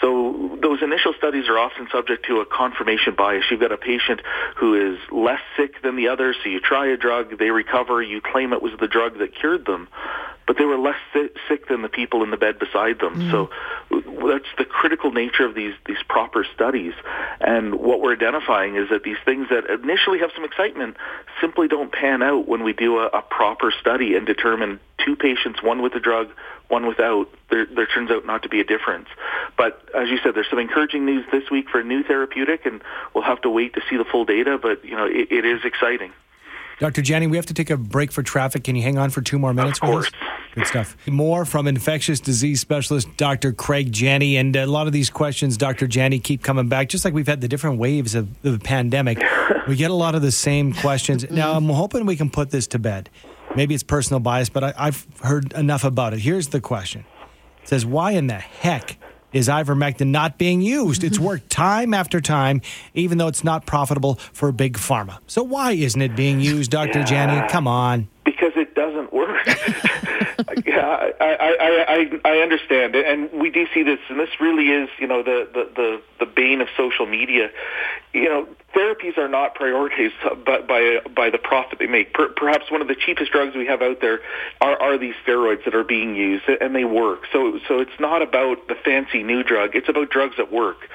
So 0.00 0.59
those 0.62 0.83
initial 0.83 1.12
studies 1.19 1.49
are 1.49 1.59
often 1.59 1.88
subject 1.92 2.26
to 2.26 2.40
a 2.40 2.47
confirmation 2.47 3.14
bias. 3.14 3.45
You've 3.50 3.61
got 3.61 3.73
a 3.73 3.76
patient 3.76 4.21
who 4.57 4.95
is 4.95 4.99
less 5.11 5.40
sick 5.57 5.83
than 5.83 5.97
the 5.97 6.09
other, 6.09 6.35
so 6.42 6.49
you 6.49 6.61
try 6.61 6.87
a 6.87 6.97
drug, 6.97 7.38
they 7.38 7.50
recover, 7.50 8.02
you 8.02 8.21
claim 8.21 8.52
it 8.52 8.62
was 8.62 8.73
the 8.80 8.88
drug 8.88 9.19
that 9.19 9.35
cured 9.35 9.66
them 9.66 9.88
but 10.50 10.59
they 10.59 10.64
were 10.64 10.78
less 10.78 10.99
sick 11.47 11.69
than 11.69 11.83
the 11.83 11.88
people 11.88 12.25
in 12.25 12.33
the 12.33 12.37
bed 12.37 12.59
beside 12.59 12.99
them. 12.99 13.21
Mm. 13.21 13.30
So 13.30 13.50
that's 14.28 14.49
the 14.59 14.64
critical 14.64 15.12
nature 15.12 15.47
of 15.47 15.54
these 15.54 15.75
these 15.87 16.02
proper 16.09 16.45
studies. 16.52 16.92
And 17.40 17.76
what 17.76 18.00
we're 18.00 18.14
identifying 18.14 18.75
is 18.75 18.88
that 18.88 19.04
these 19.04 19.19
things 19.25 19.47
that 19.50 19.71
initially 19.71 20.19
have 20.19 20.33
some 20.35 20.42
excitement 20.42 20.97
simply 21.40 21.69
don't 21.69 21.92
pan 21.92 22.21
out 22.25 22.49
when 22.49 22.64
we 22.64 22.73
do 22.73 22.99
a, 22.99 23.07
a 23.07 23.23
proper 23.23 23.71
study 23.71 24.16
and 24.16 24.26
determine 24.26 24.80
two 24.99 25.14
patients, 25.14 25.62
one 25.62 25.83
with 25.83 25.92
the 25.92 26.00
drug, 26.00 26.30
one 26.66 26.88
without. 26.88 27.30
There, 27.50 27.66
there 27.66 27.87
turns 27.87 28.11
out 28.11 28.26
not 28.26 28.42
to 28.42 28.49
be 28.49 28.59
a 28.59 28.64
difference. 28.64 29.07
But 29.57 29.88
as 29.95 30.09
you 30.09 30.19
said, 30.21 30.35
there's 30.35 30.50
some 30.50 30.59
encouraging 30.59 31.07
news 31.07 31.25
this 31.30 31.49
week 31.49 31.69
for 31.71 31.78
a 31.78 31.85
new 31.85 32.02
therapeutic, 32.02 32.66
and 32.66 32.83
we'll 33.14 33.23
have 33.23 33.40
to 33.42 33.50
wait 33.50 33.75
to 33.75 33.83
see 33.88 33.97
the 33.97 34.04
full 34.04 34.25
data. 34.25 34.59
But 34.61 34.85
you 34.85 34.97
know, 34.97 35.07
it, 35.07 35.30
it 35.30 35.45
is 35.45 35.61
exciting. 35.64 36.11
Dr. 36.80 37.02
Jenne, 37.02 37.28
we 37.30 37.37
have 37.37 37.46
to 37.46 37.54
take 37.54 37.68
a 37.68 37.76
break 37.76 38.10
for 38.10 38.22
traffic. 38.22 38.64
Can 38.64 38.75
you 38.75 38.82
hang 38.82 38.96
on 38.96 39.10
for 39.10 39.20
two 39.20 39.38
more 39.38 39.52
minutes? 39.52 39.78
Of 39.82 39.88
course. 39.88 40.10
Good 40.54 40.66
stuff. 40.66 40.96
More 41.06 41.44
from 41.44 41.68
infectious 41.68 42.20
disease 42.20 42.60
specialist 42.60 43.06
Dr. 43.18 43.52
Craig 43.52 43.92
Jenne. 43.92 44.40
And 44.40 44.56
a 44.56 44.66
lot 44.66 44.87
of 44.87 44.94
these 44.94 45.10
questions, 45.10 45.58
Dr. 45.58 45.87
Janney, 45.87 46.18
keep 46.18 46.42
coming 46.42 46.68
back. 46.68 46.88
Just 46.88 47.04
like 47.04 47.12
we've 47.12 47.26
had 47.26 47.42
the 47.42 47.49
different 47.49 47.78
waves 47.78 48.14
of 48.14 48.28
the 48.42 48.58
pandemic, 48.58 49.22
we 49.68 49.76
get 49.76 49.90
a 49.90 49.94
lot 49.94 50.14
of 50.14 50.22
the 50.22 50.32
same 50.32 50.72
questions. 50.72 51.30
Now, 51.30 51.52
I'm 51.52 51.68
hoping 51.68 52.06
we 52.06 52.16
can 52.16 52.30
put 52.30 52.50
this 52.50 52.66
to 52.68 52.78
bed. 52.78 53.10
Maybe 53.54 53.75
it's 53.75 53.82
personal 53.82 54.20
bias, 54.20 54.49
but 54.49 54.64
I, 54.64 54.75
I've 54.76 55.06
heard 55.22 55.52
enough 55.52 55.84
about 55.84 56.14
it. 56.14 56.20
Here's 56.20 56.49
the 56.49 56.60
question 56.60 57.04
It 57.62 57.68
says, 57.68 57.84
Why 57.84 58.12
in 58.12 58.26
the 58.26 58.34
heck 58.34 58.96
is 59.32 59.49
ivermectin 59.49 60.08
not 60.08 60.38
being 60.38 60.60
used? 60.60 61.04
It's 61.04 61.16
mm-hmm. 61.16 61.26
worked 61.26 61.50
time 61.50 61.94
after 61.94 62.20
time, 62.20 62.60
even 62.94 63.18
though 63.18 63.28
it's 63.28 63.44
not 63.44 63.66
profitable 63.66 64.14
for 64.32 64.50
big 64.52 64.76
pharma. 64.76 65.18
So 65.26 65.42
why 65.42 65.72
isn't 65.72 66.00
it 66.00 66.16
being 66.16 66.40
used, 66.40 66.70
Dr. 66.70 67.00
Yeah. 67.00 67.04
Jenne? 67.04 67.49
Come 67.49 67.66
on. 67.66 68.08
Because 68.25 68.52
it 68.56 68.75
doesn't 68.75 69.12
work. 69.12 69.46
yeah, 70.66 71.11
I, 71.20 71.25
I, 71.25 71.85
I, 71.88 72.20
I 72.24 72.38
understand, 72.38 72.94
and 72.94 73.31
we 73.33 73.50
do 73.50 73.66
see 73.74 73.83
this, 73.83 73.98
and 74.09 74.18
this 74.18 74.29
really 74.40 74.68
is, 74.68 74.88
you 74.98 75.07
know, 75.07 75.22
the, 75.22 75.48
the, 75.53 75.70
the, 75.74 76.03
the 76.20 76.26
bane 76.26 76.61
of 76.61 76.68
social 76.76 77.07
media. 77.07 77.50
You 78.12 78.24
know, 78.24 78.48
therapies 78.74 79.18
are 79.18 79.29
not 79.29 79.55
prioritized 79.55 80.44
by 80.44 80.61
by, 80.61 81.00
by 81.14 81.31
the 81.31 81.38
profit 81.38 81.79
they 81.79 81.87
make. 81.87 82.12
Per, 82.12 82.29
perhaps 82.31 82.70
one 82.70 82.83
of 82.83 82.88
the 82.88 82.94
cheapest 82.94 83.33
drugs 83.33 83.55
we 83.55 83.66
have 83.66 83.83
out 83.83 84.00
there 84.00 84.20
are, 84.61 84.81
are 84.81 84.98
these 84.98 85.14
steroids 85.26 85.64
that 85.64 85.74
are 85.74 85.85
being 85.85 86.16
used, 86.16 86.44
and 86.48 86.74
they 86.74 86.85
work. 86.85 87.26
So, 87.33 87.59
so 87.68 87.79
it's 87.81 87.98
not 88.00 88.22
about 88.22 88.68
the 88.68 88.74
fancy 88.74 89.22
new 89.22 89.42
drug; 89.42 89.74
it's 89.74 89.88
about 89.88 90.11
drugs 90.11 90.37
that 90.37 90.53
work. 90.53 90.88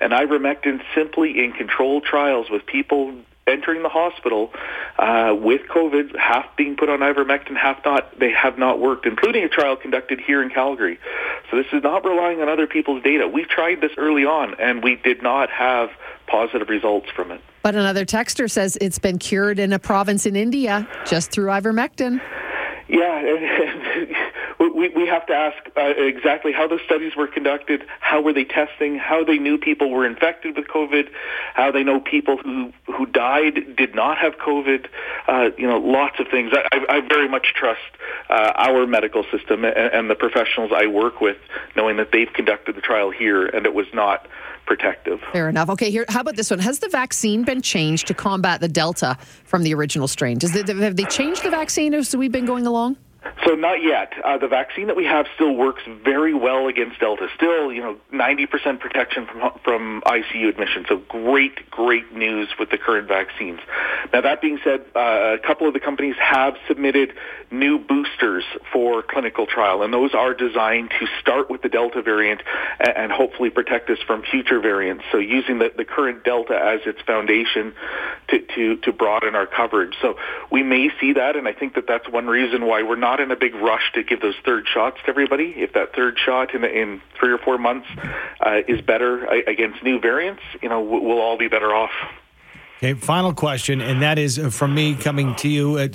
And 0.00 0.12
ivermectin, 0.12 0.80
simply 0.94 1.42
in 1.42 1.52
controlled 1.52 2.04
trials 2.04 2.50
with 2.50 2.66
people 2.66 3.14
entering 3.48 3.82
the 3.82 3.88
hospital 3.88 4.52
uh, 4.98 5.34
with 5.38 5.62
COVID, 5.62 6.16
half 6.16 6.56
being 6.56 6.76
put 6.76 6.88
on 6.88 7.00
ivermectin, 7.00 7.56
half 7.56 7.84
not. 7.84 8.18
They 8.18 8.30
have 8.30 8.58
not 8.58 8.78
worked, 8.78 9.06
including 9.06 9.44
a 9.44 9.48
trial 9.48 9.76
conducted 9.76 10.20
here 10.20 10.42
in 10.42 10.50
Calgary. 10.50 10.98
So 11.50 11.56
this 11.56 11.66
is 11.72 11.82
not 11.82 12.04
relying 12.04 12.40
on 12.40 12.48
other 12.48 12.66
people's 12.66 13.02
data. 13.02 13.26
We 13.26 13.44
tried 13.44 13.80
this 13.80 13.92
early 13.96 14.24
on, 14.24 14.54
and 14.60 14.82
we 14.82 14.96
did 14.96 15.22
not 15.22 15.50
have 15.50 15.90
positive 16.26 16.68
results 16.68 17.08
from 17.14 17.30
it. 17.30 17.40
But 17.62 17.74
another 17.74 18.04
texter 18.04 18.50
says 18.50 18.78
it's 18.80 18.98
been 18.98 19.18
cured 19.18 19.58
in 19.58 19.72
a 19.72 19.78
province 19.78 20.26
in 20.26 20.36
India 20.36 20.88
just 21.06 21.30
through 21.30 21.46
ivermectin. 21.46 22.20
Yeah, 22.88 23.20
we, 24.78 24.88
we 24.90 25.06
have 25.06 25.26
to 25.26 25.34
ask 25.34 25.56
uh, 25.76 25.92
exactly 25.96 26.52
how 26.52 26.68
those 26.68 26.80
studies 26.86 27.16
were 27.16 27.26
conducted, 27.26 27.84
how 27.98 28.22
were 28.22 28.32
they 28.32 28.44
testing, 28.44 28.96
how 28.96 29.24
they 29.24 29.36
knew 29.36 29.58
people 29.58 29.90
were 29.90 30.06
infected 30.06 30.56
with 30.56 30.68
COVID, 30.68 31.08
how 31.54 31.72
they 31.72 31.82
know 31.82 31.98
people 32.00 32.36
who, 32.36 32.72
who 32.86 33.06
died 33.06 33.76
did 33.76 33.94
not 33.94 34.18
have 34.18 34.34
COVID, 34.38 34.86
uh, 35.26 35.50
you 35.58 35.66
know, 35.66 35.78
lots 35.78 36.20
of 36.20 36.28
things. 36.28 36.52
I, 36.54 36.86
I 36.88 37.00
very 37.00 37.28
much 37.28 37.54
trust 37.54 37.80
uh, 38.30 38.52
our 38.54 38.86
medical 38.86 39.24
system 39.32 39.64
and, 39.64 39.76
and 39.76 40.10
the 40.10 40.14
professionals 40.14 40.70
I 40.72 40.86
work 40.86 41.20
with, 41.20 41.38
knowing 41.76 41.96
that 41.96 42.12
they've 42.12 42.32
conducted 42.32 42.76
the 42.76 42.80
trial 42.80 43.10
here 43.10 43.46
and 43.46 43.66
it 43.66 43.74
was 43.74 43.86
not 43.92 44.28
protective. 44.64 45.20
Fair 45.32 45.48
enough. 45.48 45.70
Okay, 45.70 45.90
here. 45.90 46.04
How 46.08 46.20
about 46.20 46.36
this 46.36 46.50
one? 46.50 46.60
Has 46.60 46.78
the 46.78 46.88
vaccine 46.88 47.42
been 47.42 47.62
changed 47.62 48.06
to 48.06 48.14
combat 48.14 48.60
the 48.60 48.68
Delta 48.68 49.18
from 49.44 49.64
the 49.64 49.74
original 49.74 50.06
strain? 50.06 50.38
Does 50.38 50.52
have 50.52 50.96
they 50.96 51.04
changed 51.04 51.42
the 51.42 51.50
vaccine 51.50 51.94
as 51.94 52.14
we've 52.14 52.30
been 52.30 52.46
going 52.46 52.66
along? 52.66 52.96
So 53.44 53.54
not 53.54 53.82
yet. 53.82 54.12
Uh, 54.24 54.38
the 54.38 54.46
vaccine 54.46 54.86
that 54.86 54.96
we 54.96 55.04
have 55.04 55.26
still 55.34 55.54
works 55.54 55.82
very 56.04 56.34
well 56.34 56.68
against 56.68 57.00
Delta. 57.00 57.26
Still, 57.34 57.72
you 57.72 57.80
know, 57.80 57.96
90% 58.12 58.78
protection 58.78 59.26
from 59.26 59.58
from 59.64 60.02
ICU 60.06 60.48
admission. 60.48 60.86
So 60.88 60.98
great, 61.08 61.68
great 61.70 62.14
news 62.14 62.48
with 62.58 62.70
the 62.70 62.78
current 62.78 63.08
vaccines. 63.08 63.58
Now 64.12 64.20
that 64.20 64.40
being 64.40 64.58
said, 64.62 64.84
uh, 64.94 65.34
a 65.34 65.38
couple 65.44 65.66
of 65.66 65.74
the 65.74 65.80
companies 65.80 66.14
have 66.20 66.54
submitted 66.68 67.12
new 67.50 67.78
boosters 67.78 68.44
for 68.72 69.02
clinical 69.02 69.46
trial, 69.46 69.82
and 69.82 69.92
those 69.92 70.14
are 70.14 70.34
designed 70.34 70.90
to 71.00 71.06
start 71.20 71.50
with 71.50 71.62
the 71.62 71.68
Delta 71.68 72.02
variant 72.02 72.42
and, 72.78 72.96
and 72.96 73.12
hopefully 73.12 73.50
protect 73.50 73.90
us 73.90 73.98
from 74.06 74.22
future 74.22 74.60
variants. 74.60 75.04
So 75.10 75.18
using 75.18 75.58
the, 75.58 75.72
the 75.76 75.84
current 75.84 76.22
Delta 76.22 76.54
as 76.54 76.80
its 76.86 77.00
foundation 77.02 77.72
to, 78.28 78.40
to 78.54 78.76
to 78.76 78.92
broaden 78.92 79.34
our 79.34 79.46
coverage. 79.46 79.94
So 80.00 80.16
we 80.52 80.62
may 80.62 80.90
see 81.00 81.14
that, 81.14 81.34
and 81.34 81.48
I 81.48 81.52
think 81.52 81.74
that 81.74 81.86
that's 81.88 82.08
one 82.08 82.26
reason 82.28 82.66
why 82.66 82.82
we're 82.82 82.96
not 82.96 83.07
in 83.16 83.30
a 83.30 83.36
big 83.36 83.54
rush 83.54 83.92
to 83.94 84.02
give 84.02 84.20
those 84.20 84.34
third 84.44 84.66
shots 84.66 84.98
to 85.04 85.08
everybody. 85.08 85.54
If 85.56 85.72
that 85.72 85.94
third 85.94 86.18
shot 86.18 86.54
in, 86.54 86.64
in 86.64 87.00
three 87.18 87.32
or 87.32 87.38
four 87.38 87.58
months 87.58 87.86
uh, 88.40 88.60
is 88.68 88.80
better 88.80 89.24
against 89.24 89.82
new 89.82 89.98
variants, 89.98 90.42
you 90.62 90.68
know, 90.68 90.80
we'll 90.80 91.20
all 91.20 91.38
be 91.38 91.48
better 91.48 91.74
off. 91.74 91.90
Okay, 92.78 92.94
final 92.94 93.32
question, 93.32 93.80
and 93.80 94.02
that 94.02 94.18
is 94.18 94.38
uh, 94.38 94.50
from 94.50 94.74
me 94.74 94.94
coming 94.94 95.34
to 95.36 95.48
you. 95.48 95.78
Uh, 95.78 95.88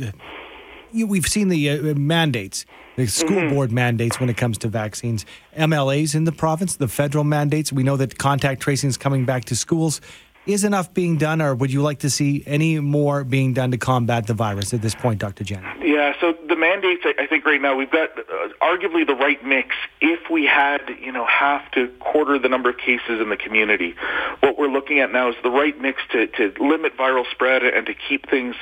you 0.91 1.07
we've 1.07 1.27
seen 1.27 1.47
the 1.47 1.69
uh, 1.69 1.95
mandates, 1.95 2.65
the 2.97 3.07
school 3.07 3.37
mm-hmm. 3.37 3.55
board 3.55 3.71
mandates 3.71 4.19
when 4.19 4.29
it 4.29 4.35
comes 4.35 4.57
to 4.59 4.67
vaccines. 4.67 5.25
MLAs 5.57 6.13
in 6.13 6.25
the 6.25 6.31
province, 6.33 6.75
the 6.75 6.89
federal 6.89 7.23
mandates. 7.23 7.71
We 7.71 7.83
know 7.83 7.95
that 7.97 8.17
contact 8.17 8.61
tracing 8.61 8.89
is 8.89 8.97
coming 8.97 9.23
back 9.23 9.45
to 9.45 9.55
schools 9.55 10.01
is 10.45 10.63
enough 10.63 10.93
being 10.93 11.17
done, 11.17 11.41
or 11.41 11.55
would 11.55 11.71
you 11.71 11.81
like 11.81 11.99
to 11.99 12.09
see 12.09 12.43
any 12.45 12.79
more 12.79 13.23
being 13.23 13.53
done 13.53 13.71
to 13.71 13.77
combat 13.77 14.27
the 14.27 14.33
virus 14.33 14.73
at 14.73 14.81
this 14.81 14.95
point, 14.95 15.19
Dr. 15.19 15.43
Jen? 15.43 15.63
Yeah, 15.81 16.13
so 16.19 16.35
the 16.47 16.55
mandates, 16.55 17.03
I 17.05 17.27
think 17.27 17.45
right 17.45 17.61
now 17.61 17.75
we've 17.75 17.91
got 17.91 18.17
uh, 18.17 18.49
arguably 18.61 19.05
the 19.07 19.15
right 19.15 19.43
mix. 19.45 19.75
If 20.01 20.29
we 20.29 20.45
had, 20.45 20.81
you 21.01 21.11
know, 21.11 21.25
half 21.25 21.71
to 21.71 21.87
quarter 21.99 22.37
the 22.37 22.49
number 22.49 22.69
of 22.69 22.77
cases 22.77 23.21
in 23.21 23.29
the 23.29 23.37
community, 23.37 23.95
what 24.41 24.57
we're 24.57 24.67
looking 24.67 24.99
at 24.99 25.11
now 25.11 25.29
is 25.29 25.35
the 25.43 25.51
right 25.51 25.79
mix 25.79 26.01
to, 26.11 26.27
to 26.27 26.53
limit 26.59 26.97
viral 26.97 27.29
spread 27.31 27.63
and 27.63 27.85
to 27.85 27.93
keep 27.93 28.29
things 28.29 28.55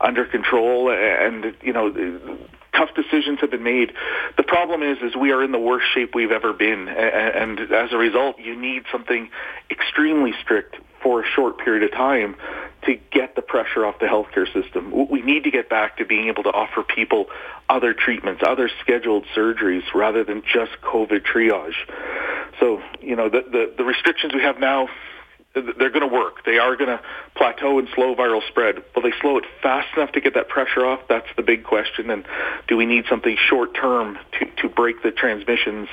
under 0.00 0.24
control. 0.24 0.90
And, 0.90 1.54
you 1.62 1.72
know, 1.72 1.90
tough 2.78 2.94
decisions 2.94 3.40
have 3.40 3.50
been 3.50 3.62
made. 3.64 3.92
The 4.36 4.44
problem 4.44 4.82
is, 4.82 4.98
is 5.02 5.16
we 5.16 5.32
are 5.32 5.42
in 5.42 5.52
the 5.52 5.58
worst 5.58 5.86
shape 5.92 6.14
we've 6.14 6.30
ever 6.30 6.52
been, 6.52 6.88
and, 6.88 7.58
and 7.58 7.72
as 7.72 7.92
a 7.92 7.96
result, 7.96 8.38
you 8.38 8.58
need 8.58 8.84
something 8.92 9.28
extremely 9.70 10.32
strict 10.42 10.76
for 11.02 11.22
a 11.22 11.26
short 11.26 11.58
period 11.58 11.82
of 11.82 11.92
time 11.92 12.36
to 12.82 12.96
get 13.12 13.34
the 13.34 13.42
pressure 13.42 13.84
off 13.84 13.98
the 13.98 14.06
healthcare 14.06 14.46
system. 14.52 14.92
We 15.10 15.22
need 15.22 15.44
to 15.44 15.50
get 15.50 15.68
back 15.68 15.98
to 15.98 16.04
being 16.04 16.28
able 16.28 16.44
to 16.44 16.50
offer 16.50 16.82
people 16.82 17.26
other 17.68 17.92
treatments, 17.92 18.42
other 18.46 18.70
scheduled 18.80 19.24
surgeries 19.36 19.82
rather 19.94 20.24
than 20.24 20.42
just 20.42 20.72
COVID 20.82 21.24
triage. 21.24 21.74
So, 22.60 22.80
you 23.00 23.16
know, 23.16 23.28
the, 23.28 23.42
the, 23.42 23.74
the 23.78 23.84
restrictions 23.84 24.32
we 24.34 24.42
have 24.42 24.58
now, 24.58 24.88
they're 25.54 25.90
going 25.90 26.08
to 26.08 26.14
work. 26.14 26.44
They 26.44 26.58
are 26.58 26.76
going 26.76 26.90
to 26.90 27.00
plateau 27.34 27.78
and 27.78 27.88
slow 27.94 28.14
viral 28.14 28.46
spread. 28.48 28.82
Will 28.94 29.02
they 29.02 29.12
slow 29.20 29.38
it 29.38 29.44
fast 29.62 29.88
enough 29.96 30.12
to 30.12 30.20
get 30.20 30.34
that 30.34 30.48
pressure 30.48 30.84
off? 30.84 31.00
That's 31.08 31.28
the 31.36 31.42
big 31.42 31.64
question. 31.64 32.10
And 32.10 32.24
do 32.66 32.76
we 32.76 32.86
need 32.86 33.04
something 33.08 33.36
short 33.48 33.74
term 33.74 34.18
to, 34.38 34.46
to 34.62 34.68
break 34.68 35.02
the 35.02 35.10
transmissions, 35.10 35.88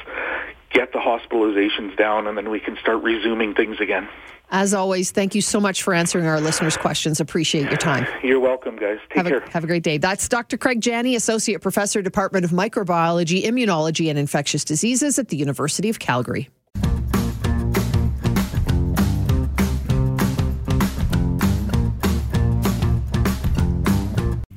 get 0.71 0.91
the 0.91 0.99
hospitalizations 0.99 1.97
down, 1.97 2.27
and 2.27 2.37
then 2.37 2.49
we 2.49 2.59
can 2.59 2.77
start 2.77 3.03
resuming 3.03 3.55
things 3.55 3.79
again? 3.79 4.07
As 4.51 4.75
always, 4.75 5.09
thank 5.09 5.33
you 5.33 5.41
so 5.41 5.59
much 5.59 5.81
for 5.81 5.93
answering 5.93 6.27
our 6.27 6.39
listeners' 6.39 6.77
questions. 6.77 7.19
Appreciate 7.19 7.63
your 7.63 7.77
time. 7.77 8.05
You're 8.23 8.39
welcome, 8.39 8.75
guys. 8.75 8.99
Take 9.09 9.17
have 9.17 9.25
care. 9.25 9.39
A, 9.39 9.49
have 9.49 9.63
a 9.63 9.67
great 9.67 9.81
day. 9.81 9.97
That's 9.97 10.29
Dr. 10.29 10.57
Craig 10.57 10.81
Jenne, 10.81 11.15
Associate 11.15 11.59
Professor, 11.59 12.03
Department 12.03 12.45
of 12.45 12.51
Microbiology, 12.51 13.43
Immunology, 13.43 14.09
and 14.09 14.19
Infectious 14.19 14.63
Diseases 14.63 15.17
at 15.17 15.29
the 15.29 15.37
University 15.37 15.89
of 15.89 15.97
Calgary. 15.97 16.49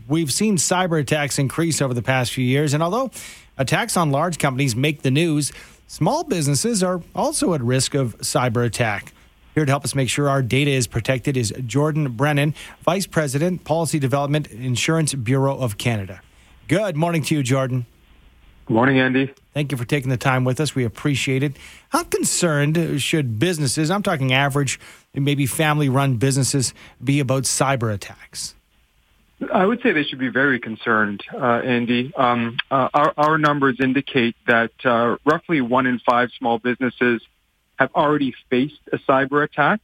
We've 0.09 0.33
seen 0.33 0.57
cyber 0.57 0.99
attacks 0.99 1.39
increase 1.39 1.83
over 1.83 1.93
the 1.93 2.01
past 2.01 2.33
few 2.33 2.45
years, 2.45 2.73
and 2.73 2.83
although 2.83 3.11
attacks 3.59 3.95
on 3.95 4.11
large 4.11 4.39
companies 4.39 4.75
make 4.75 5.03
the 5.03 5.11
news, 5.11 5.53
small 5.87 6.25
businesses 6.25 6.83
are 6.83 7.03
also 7.15 7.53
at 7.53 7.61
risk 7.61 7.93
of 7.93 8.17
cyber 8.21 8.65
attack. 8.65 9.13
Here 9.55 9.67
to 9.67 9.71
help 9.71 9.85
us 9.85 9.95
make 9.95 10.09
sure 10.09 10.31
our 10.31 10.41
data 10.41 10.71
is 10.71 10.87
protected 10.87 11.37
is 11.37 11.53
Jordan 11.67 12.13
Brennan, 12.13 12.55
Vice 12.85 13.07
President, 13.07 13.65
Policy 13.65 13.99
Development, 13.99 14.47
Insurance 14.47 15.13
Bureau 15.13 15.59
of 15.59 15.77
Canada. 15.77 16.23
Good 16.69 16.97
morning 16.97 17.23
to 17.25 17.35
you, 17.35 17.43
Jordan. 17.43 17.85
Good 18.65 18.75
morning, 18.75 18.99
Andy. 18.99 19.35
Thank 19.53 19.73
you 19.73 19.77
for 19.77 19.85
taking 19.85 20.09
the 20.09 20.17
time 20.17 20.45
with 20.45 20.59
us. 20.59 20.75
We 20.75 20.85
appreciate 20.85 21.43
it. 21.43 21.57
How 21.91 22.05
concerned 22.05 23.03
should 23.03 23.39
businesses, 23.39 23.91
I'm 23.91 24.03
talking 24.03 24.33
average, 24.33 24.81
maybe 25.13 25.45
family 25.45 25.91
run 25.91 26.17
businesses, 26.17 26.73
be 27.03 27.21
about 27.21 27.43
cyber 27.43 27.93
attacks? 27.93 28.55
I 29.53 29.65
would 29.65 29.81
say 29.83 29.93
they 29.93 30.03
should 30.03 30.19
be 30.19 30.29
very 30.29 30.59
concerned, 30.59 31.23
uh, 31.33 31.61
Andy. 31.65 32.13
Um, 32.17 32.57
uh, 32.71 32.89
our, 32.93 33.15
our, 33.17 33.39
numbers 33.39 33.77
indicate 33.81 34.35
that 34.49 34.73
uh, 34.85 35.17
roughly 35.25 35.61
one 35.61 35.87
in 35.87 36.01
five 36.01 36.31
small 36.37 36.59
businesses 36.59 37.23
have 37.79 37.91
already 37.95 38.35
faced 38.51 38.81
a 38.93 38.99
cyber 38.99 39.45
attack. 39.45 39.81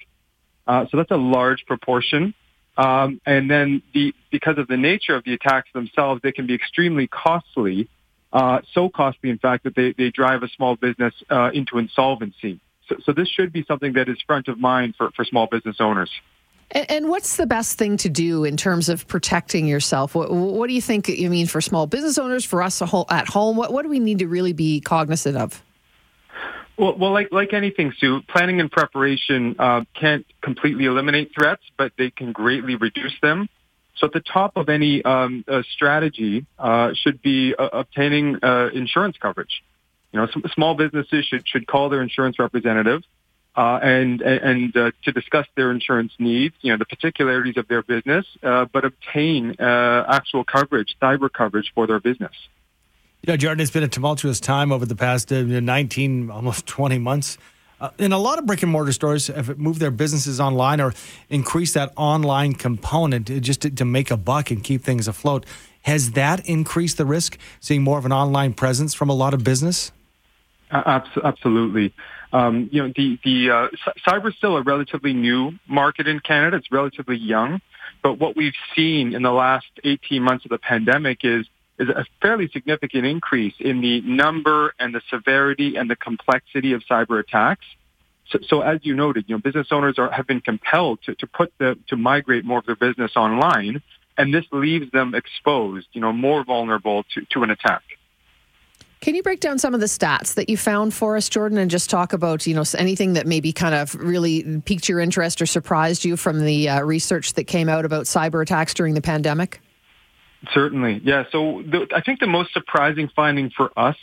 Uh, 0.67 0.87
so 0.91 0.97
that's 0.97 1.13
a 1.13 1.17
large 1.17 1.67
proportion. 1.67 2.35
Um, 2.77 3.21
and 3.25 3.49
then 3.49 3.83
the, 3.93 4.13
because 4.33 4.59
of 4.59 4.67
the 4.67 4.77
nature 4.77 5.15
of 5.15 5.23
the 5.23 5.35
attacks 5.35 5.69
themselves, 5.73 6.21
they 6.23 6.33
can 6.33 6.47
be 6.47 6.55
extremely 6.55 7.07
costly. 7.07 7.89
Uh, 8.33 8.61
so 8.73 8.89
costly, 8.89 9.31
in 9.31 9.39
fact, 9.39 9.63
that 9.63 9.77
they, 9.77 9.95
they 9.97 10.11
drive 10.11 10.43
a 10.43 10.49
small 10.49 10.75
business 10.75 11.15
uh, 11.31 11.51
into 11.55 11.79
insolvency. 11.79 12.59
So, 12.89 12.97
so 13.05 13.13
this 13.13 13.29
should 13.29 13.53
be 13.53 13.65
something 13.69 13.93
that 13.93 14.09
is 14.09 14.19
front 14.27 14.49
of 14.49 14.59
mind 14.59 14.95
for, 14.99 15.13
for 15.13 15.25
small 15.25 15.47
business 15.47 15.77
owners. 15.79 16.11
And, 16.71 16.91
and, 16.91 17.09
what's 17.09 17.37
the 17.37 17.47
best 17.47 17.79
thing 17.79 17.97
to 17.99 18.09
do 18.09 18.45
in 18.45 18.57
terms 18.57 18.89
of 18.89 19.07
protecting 19.07 19.67
yourself? 19.67 20.15
What, 20.15 20.33
what 20.33 20.69
do 20.69 20.75
you 20.75 20.83
think? 20.83 21.09
You 21.09 21.31
mean 21.31 21.47
for 21.47 21.61
small 21.61 21.87
business 21.87 22.19
owners, 22.19 22.45
for 22.45 22.63
us 22.63 22.83
at 22.83 23.29
home? 23.29 23.57
What, 23.57 23.73
what 23.73 23.83
do 23.83 23.89
we 23.89 24.01
need 24.01 24.21
to 24.21 24.29
really 24.29 24.53
be 24.53 24.81
cognizant 24.81 25.37
of? 25.37 25.63
Well, 26.77 26.97
well, 26.97 27.13
like 27.13 27.29
like 27.31 27.53
anything, 27.53 27.93
Sue, 27.99 28.23
planning 28.23 28.61
and 28.61 28.71
preparation 28.71 29.57
uh, 29.59 29.85
can't 29.95 30.27
completely 30.43 30.87
eliminate 30.87 31.33
threats, 31.35 31.63
but 31.77 31.93
they 31.97 32.11
can 32.11 32.33
greatly 32.33 32.75
reduce 32.75 33.15
them. 33.23 33.49
So, 33.97 34.09
at 34.09 34.13
the 34.13 34.21
top 34.21 34.57
of 34.57 34.69
any 34.69 35.05
um, 35.05 35.45
uh, 35.47 35.63
strategy 35.73 36.47
uh, 36.59 36.93
should 36.95 37.23
be 37.23 37.55
uh, 37.57 37.69
obtaining 37.73 38.43
uh, 38.43 38.71
insurance 38.75 39.17
coverage. 39.19 39.63
You 40.13 40.21
know, 40.21 40.27
small 40.55 40.75
businesses 40.75 41.27
should 41.27 41.47
should 41.47 41.67
call 41.69 41.91
their 41.91 42.03
insurance 42.03 42.41
representative 42.41 43.03
uh, 43.57 43.79
and 43.83 44.21
and 44.21 44.77
uh, 44.77 44.91
to 45.05 45.13
discuss 45.13 45.47
their 45.57 45.71
insurance 45.71 46.13
needs, 46.19 46.55
you 46.61 46.73
know, 46.73 46.79
the 46.79 46.85
particularities 46.85 47.57
of 47.57 47.69
their 47.69 47.83
business, 47.83 48.27
uh, 48.43 48.65
but 48.73 48.85
obtain 48.85 49.55
uh, 49.61 50.05
actual 50.09 50.45
coverage, 50.45 50.97
cyber 51.01 51.33
coverage 51.33 51.71
for 51.75 51.87
their 51.87 52.01
business. 52.01 52.33
You 53.23 53.33
know, 53.33 53.37
Jordan, 53.37 53.63
it's 53.63 53.71
been 53.71 53.83
a 53.83 53.89
tumultuous 53.89 54.39
time 54.39 54.71
over 54.71 54.85
the 54.85 54.97
past 54.97 55.33
uh, 55.33 55.43
19, 55.43 56.31
almost 56.31 56.67
20 56.67 56.99
months. 56.99 57.39
Uh, 57.81 57.91
and 57.99 58.13
a 58.13 58.19
lot 58.19 58.39
of 58.39 58.47
brick 58.47 58.63
and 58.63 58.71
mortar 58.71 58.93
stores 58.93 59.29
have 59.29 59.59
moved 59.59 59.81
their 59.81 59.91
businesses 59.91 60.41
online 60.41 60.81
or 60.81 60.93
increased 61.29 61.75
that 61.75 61.93
online 61.97 62.53
component 62.53 63.27
just 63.41 63.63
to, 63.63 63.71
to 63.71 63.85
make 63.85 64.11
a 64.11 64.17
buck 64.17 64.51
and 64.51 64.63
keep 64.63 64.83
things 64.83 65.09
afloat. 65.09 65.47
Has 65.83 66.13
that 66.13 66.47
increased 66.47 66.97
the 66.97 67.05
risk, 67.05 67.39
seeing 67.61 67.83
more 67.83 67.99
of 67.99 68.05
an 68.05 68.13
online 68.13 68.53
presence 68.53 68.95
from 68.95 69.11
a 69.11 69.15
lot 69.15 69.35
of 69.35 69.43
business? 69.45 69.93
Absolutely. 70.75 71.95
Um, 72.33 72.69
you 72.73 72.83
know, 72.83 72.93
the 72.97 73.19
the 73.25 73.51
uh, 73.51 73.69
cyber 74.07 74.29
is 74.29 74.35
still 74.37 74.57
a 74.57 74.63
relatively 74.63 75.13
new 75.13 75.53
market 75.69 76.09
in 76.09 76.19
Canada. 76.19 76.57
It's 76.57 76.73
relatively 76.73 77.17
young, 77.17 77.61
but 78.03 78.19
what 78.19 78.37
we've 78.37 78.57
seen 78.75 79.15
in 79.15 79.23
the 79.23 79.31
last 79.31 79.67
18 79.85 80.21
months 80.21 80.45
of 80.45 80.51
the 80.51 80.59
pandemic 80.59 81.19
is 81.23 81.47
is 81.79 81.89
a 81.89 82.05
fairly 82.21 82.49
significant 82.49 83.07
increase 83.07 83.55
in 83.61 83.81
the 83.81 84.01
number 84.03 84.75
and 84.79 84.95
the 84.95 85.01
severity 85.11 85.77
and 85.77 85.89
the 85.89 85.97
complexity 85.97 86.73
of 86.73 86.83
cyber 86.91 87.21
attacks. 87.21 87.65
So, 88.31 88.39
so 88.47 88.61
as 88.61 88.81
you 88.83 88.95
noted, 88.95 89.25
you 89.29 89.37
know, 89.37 89.41
business 89.41 89.69
owners 89.71 89.99
are, 89.99 90.11
have 90.11 90.27
been 90.27 90.41
compelled 90.41 91.01
to, 91.07 91.15
to 91.17 91.27
put 91.27 91.53
the 91.59 91.79
to 91.89 91.97
migrate 91.97 92.45
more 92.45 92.59
of 92.59 92.67
their 92.67 92.77
business 92.77 93.13
online, 93.17 93.81
and 94.19 94.35
this 94.35 94.45
leaves 94.51 94.91
them 94.91 95.15
exposed, 95.15 95.87
you 95.93 96.01
know, 96.01 96.13
more 96.13 96.45
vulnerable 96.45 97.05
to, 97.15 97.25
to 97.31 97.43
an 97.45 97.51
attack. 97.51 97.83
Can 99.05 99.15
you 99.15 99.23
break 99.23 99.41
down 99.41 99.59
some 99.59 99.75
of 99.75 99.81
the 99.81 99.87
stats 99.87 100.33
that 100.33 100.49
you 100.49 100.57
found 100.57 100.95
for 100.95 101.15
us, 101.15 101.29
Jordan, 101.29 101.59
and 101.59 101.71
just 101.71 101.91
talk 101.91 102.15
about 102.15 102.47
you 102.47 102.55
know 102.55 102.65
anything 102.79 103.13
that 103.13 103.27
maybe 103.27 103.53
kind 103.53 103.75
of 103.75 103.95
really 103.97 104.63
piqued 104.63 104.89
your 104.89 104.99
interest 104.99 105.43
or 105.43 105.47
surprised 105.47 106.07
you 106.07 106.17
from 106.17 106.43
the 106.43 106.71
uh, 106.71 106.81
research 106.81 107.35
that 107.35 107.45
came 107.45 107.69
out 107.69 107.85
about 107.85 108.07
cyber 108.07 108.41
attacks 108.41 108.73
during 108.73 108.95
the 108.95 109.03
pandemic? 109.03 109.61
Certainly, 110.55 111.03
yeah. 111.05 111.25
So 111.31 111.63
the, 111.67 111.87
I 111.95 112.01
think 112.01 112.21
the 112.21 112.27
most 112.27 112.55
surprising 112.55 113.11
finding 113.15 113.51
for 113.51 113.79
us 113.79 113.99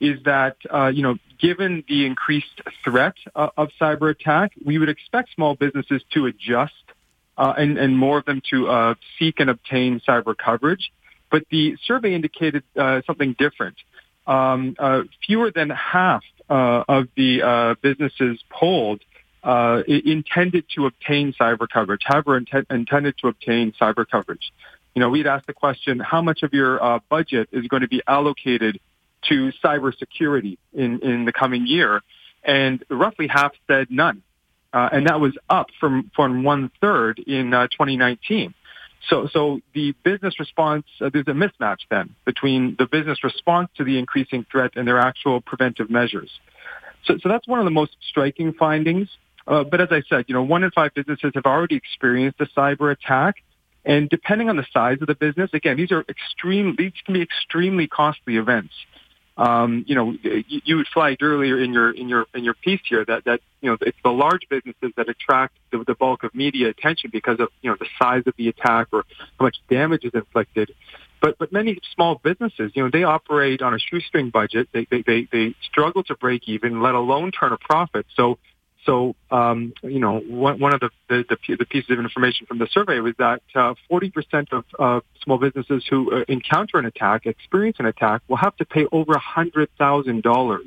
is 0.00 0.22
that 0.24 0.56
uh, 0.70 0.88
you 0.88 1.02
know, 1.02 1.16
given 1.40 1.82
the 1.88 2.04
increased 2.04 2.60
threat 2.84 3.14
uh, 3.34 3.48
of 3.56 3.70
cyber 3.80 4.10
attack, 4.10 4.52
we 4.62 4.76
would 4.76 4.90
expect 4.90 5.32
small 5.34 5.54
businesses 5.54 6.02
to 6.12 6.26
adjust 6.26 6.74
uh, 7.38 7.54
and, 7.56 7.78
and 7.78 7.96
more 7.96 8.18
of 8.18 8.26
them 8.26 8.42
to 8.50 8.68
uh, 8.68 8.94
seek 9.18 9.40
and 9.40 9.48
obtain 9.48 10.02
cyber 10.06 10.36
coverage. 10.36 10.92
But 11.30 11.44
the 11.50 11.78
survey 11.86 12.14
indicated 12.14 12.64
uh, 12.76 13.00
something 13.06 13.34
different 13.38 13.76
um, 14.26 14.76
uh, 14.78 15.02
fewer 15.24 15.50
than 15.50 15.70
half 15.70 16.22
uh, 16.48 16.84
of 16.88 17.08
the 17.16 17.42
uh, 17.42 17.74
businesses 17.82 18.42
polled 18.50 19.00
uh, 19.42 19.82
intended 19.86 20.64
to 20.74 20.86
obtain 20.86 21.32
cyber 21.40 21.68
coverage, 21.68 22.02
however, 22.04 22.36
int- 22.36 22.66
intended 22.70 23.16
to 23.18 23.28
obtain 23.28 23.72
cyber 23.80 24.04
coverage. 24.08 24.52
You 24.94 25.00
know, 25.00 25.10
we'd 25.10 25.26
ask 25.26 25.46
the 25.46 25.52
question, 25.52 26.00
how 26.00 26.20
much 26.20 26.42
of 26.42 26.52
your 26.52 26.82
uh, 26.82 26.98
budget 27.08 27.48
is 27.52 27.66
going 27.68 27.82
to 27.82 27.88
be 27.88 28.02
allocated 28.08 28.80
to 29.28 29.52
cybersecurity 29.62 30.58
in, 30.72 31.00
in 31.00 31.24
the 31.26 31.32
coming 31.32 31.66
year? 31.66 32.02
And 32.42 32.84
roughly 32.90 33.28
half 33.28 33.52
said 33.68 33.88
none. 33.90 34.22
Uh, 34.72 34.88
and 34.92 35.06
that 35.06 35.20
was 35.20 35.32
up 35.48 35.68
from, 35.78 36.10
from 36.14 36.42
one 36.42 36.70
third 36.80 37.18
in 37.20 37.50
2019. 37.50 38.52
So, 39.08 39.28
so 39.32 39.60
the 39.72 39.94
business 40.02 40.38
response, 40.40 40.84
uh, 41.00 41.10
there's 41.12 41.28
a 41.28 41.32
mismatch 41.32 41.80
then 41.90 42.14
between 42.24 42.76
the 42.78 42.86
business 42.86 43.22
response 43.22 43.70
to 43.76 43.84
the 43.84 43.98
increasing 43.98 44.44
threat 44.50 44.72
and 44.74 44.86
their 44.86 44.98
actual 44.98 45.40
preventive 45.40 45.90
measures. 45.90 46.30
So, 47.04 47.18
so 47.22 47.28
that's 47.28 47.46
one 47.46 47.60
of 47.60 47.64
the 47.64 47.70
most 47.70 47.96
striking 48.08 48.52
findings. 48.52 49.08
Uh, 49.46 49.62
but 49.62 49.80
as 49.80 49.88
I 49.92 50.02
said, 50.08 50.24
you 50.26 50.34
know, 50.34 50.42
one 50.42 50.64
in 50.64 50.72
five 50.72 50.92
businesses 50.94 51.32
have 51.34 51.46
already 51.46 51.76
experienced 51.76 52.40
a 52.40 52.46
cyber 52.46 52.90
attack. 52.90 53.36
And 53.84 54.10
depending 54.10 54.48
on 54.48 54.56
the 54.56 54.66
size 54.72 54.98
of 55.00 55.06
the 55.06 55.14
business, 55.14 55.50
again, 55.52 55.76
these 55.76 55.92
are 55.92 56.04
extreme, 56.08 56.74
these 56.76 56.92
can 57.04 57.14
be 57.14 57.22
extremely 57.22 57.86
costly 57.86 58.36
events 58.36 58.72
um, 59.36 59.84
you 59.86 59.94
know, 59.94 60.14
you, 60.22 60.60
you 60.64 60.84
flagged 60.92 61.22
earlier 61.22 61.62
in 61.62 61.72
your 61.72 61.90
in 61.90 62.08
your 62.08 62.26
in 62.34 62.42
your 62.42 62.54
piece 62.54 62.80
here 62.88 63.04
that 63.04 63.24
that 63.24 63.40
you 63.60 63.70
know 63.70 63.76
it's 63.82 63.98
the 64.02 64.10
large 64.10 64.48
businesses 64.48 64.92
that 64.96 65.08
attract 65.08 65.54
the, 65.70 65.84
the 65.86 65.94
bulk 65.94 66.24
of 66.24 66.34
media 66.34 66.68
attention 66.68 67.10
because 67.12 67.38
of 67.38 67.48
you 67.60 67.70
know 67.70 67.76
the 67.78 67.86
size 67.98 68.22
of 68.26 68.34
the 68.38 68.48
attack 68.48 68.88
or 68.92 69.04
how 69.38 69.44
much 69.44 69.56
damage 69.68 70.04
is 70.04 70.12
inflicted. 70.14 70.72
But 71.20 71.38
but 71.38 71.52
many 71.52 71.78
small 71.94 72.14
businesses, 72.14 72.72
you 72.74 72.82
know, 72.82 72.90
they 72.90 73.04
operate 73.04 73.60
on 73.60 73.74
a 73.74 73.78
shoestring 73.78 74.30
budget. 74.30 74.68
They 74.72 74.86
they 74.90 75.02
they, 75.02 75.28
they 75.30 75.54
struggle 75.62 76.02
to 76.04 76.14
break 76.14 76.48
even, 76.48 76.80
let 76.80 76.94
alone 76.94 77.30
turn 77.30 77.52
a 77.52 77.58
profit. 77.58 78.06
So 78.14 78.38
so, 78.86 79.14
um, 79.30 79.74
you 79.82 79.98
know, 79.98 80.20
one, 80.20 80.58
one 80.58 80.72
of 80.72 80.80
the, 80.80 80.90
the, 81.08 81.24
the, 81.56 81.66
pieces 81.66 81.90
of 81.90 81.98
information 81.98 82.46
from 82.46 82.58
the 82.58 82.68
survey 82.68 83.00
was 83.00 83.14
that 83.18 83.42
uh, 83.54 83.74
40% 83.90 84.52
of 84.52 84.64
uh, 84.78 85.00
small 85.22 85.38
businesses 85.38 85.84
who 85.90 86.12
uh, 86.12 86.24
encounter 86.28 86.78
an 86.78 86.86
attack, 86.86 87.26
experience 87.26 87.76
an 87.80 87.86
attack, 87.86 88.22
will 88.28 88.36
have 88.36 88.56
to 88.56 88.64
pay 88.64 88.86
over 88.92 89.12
$100,000 89.12 90.60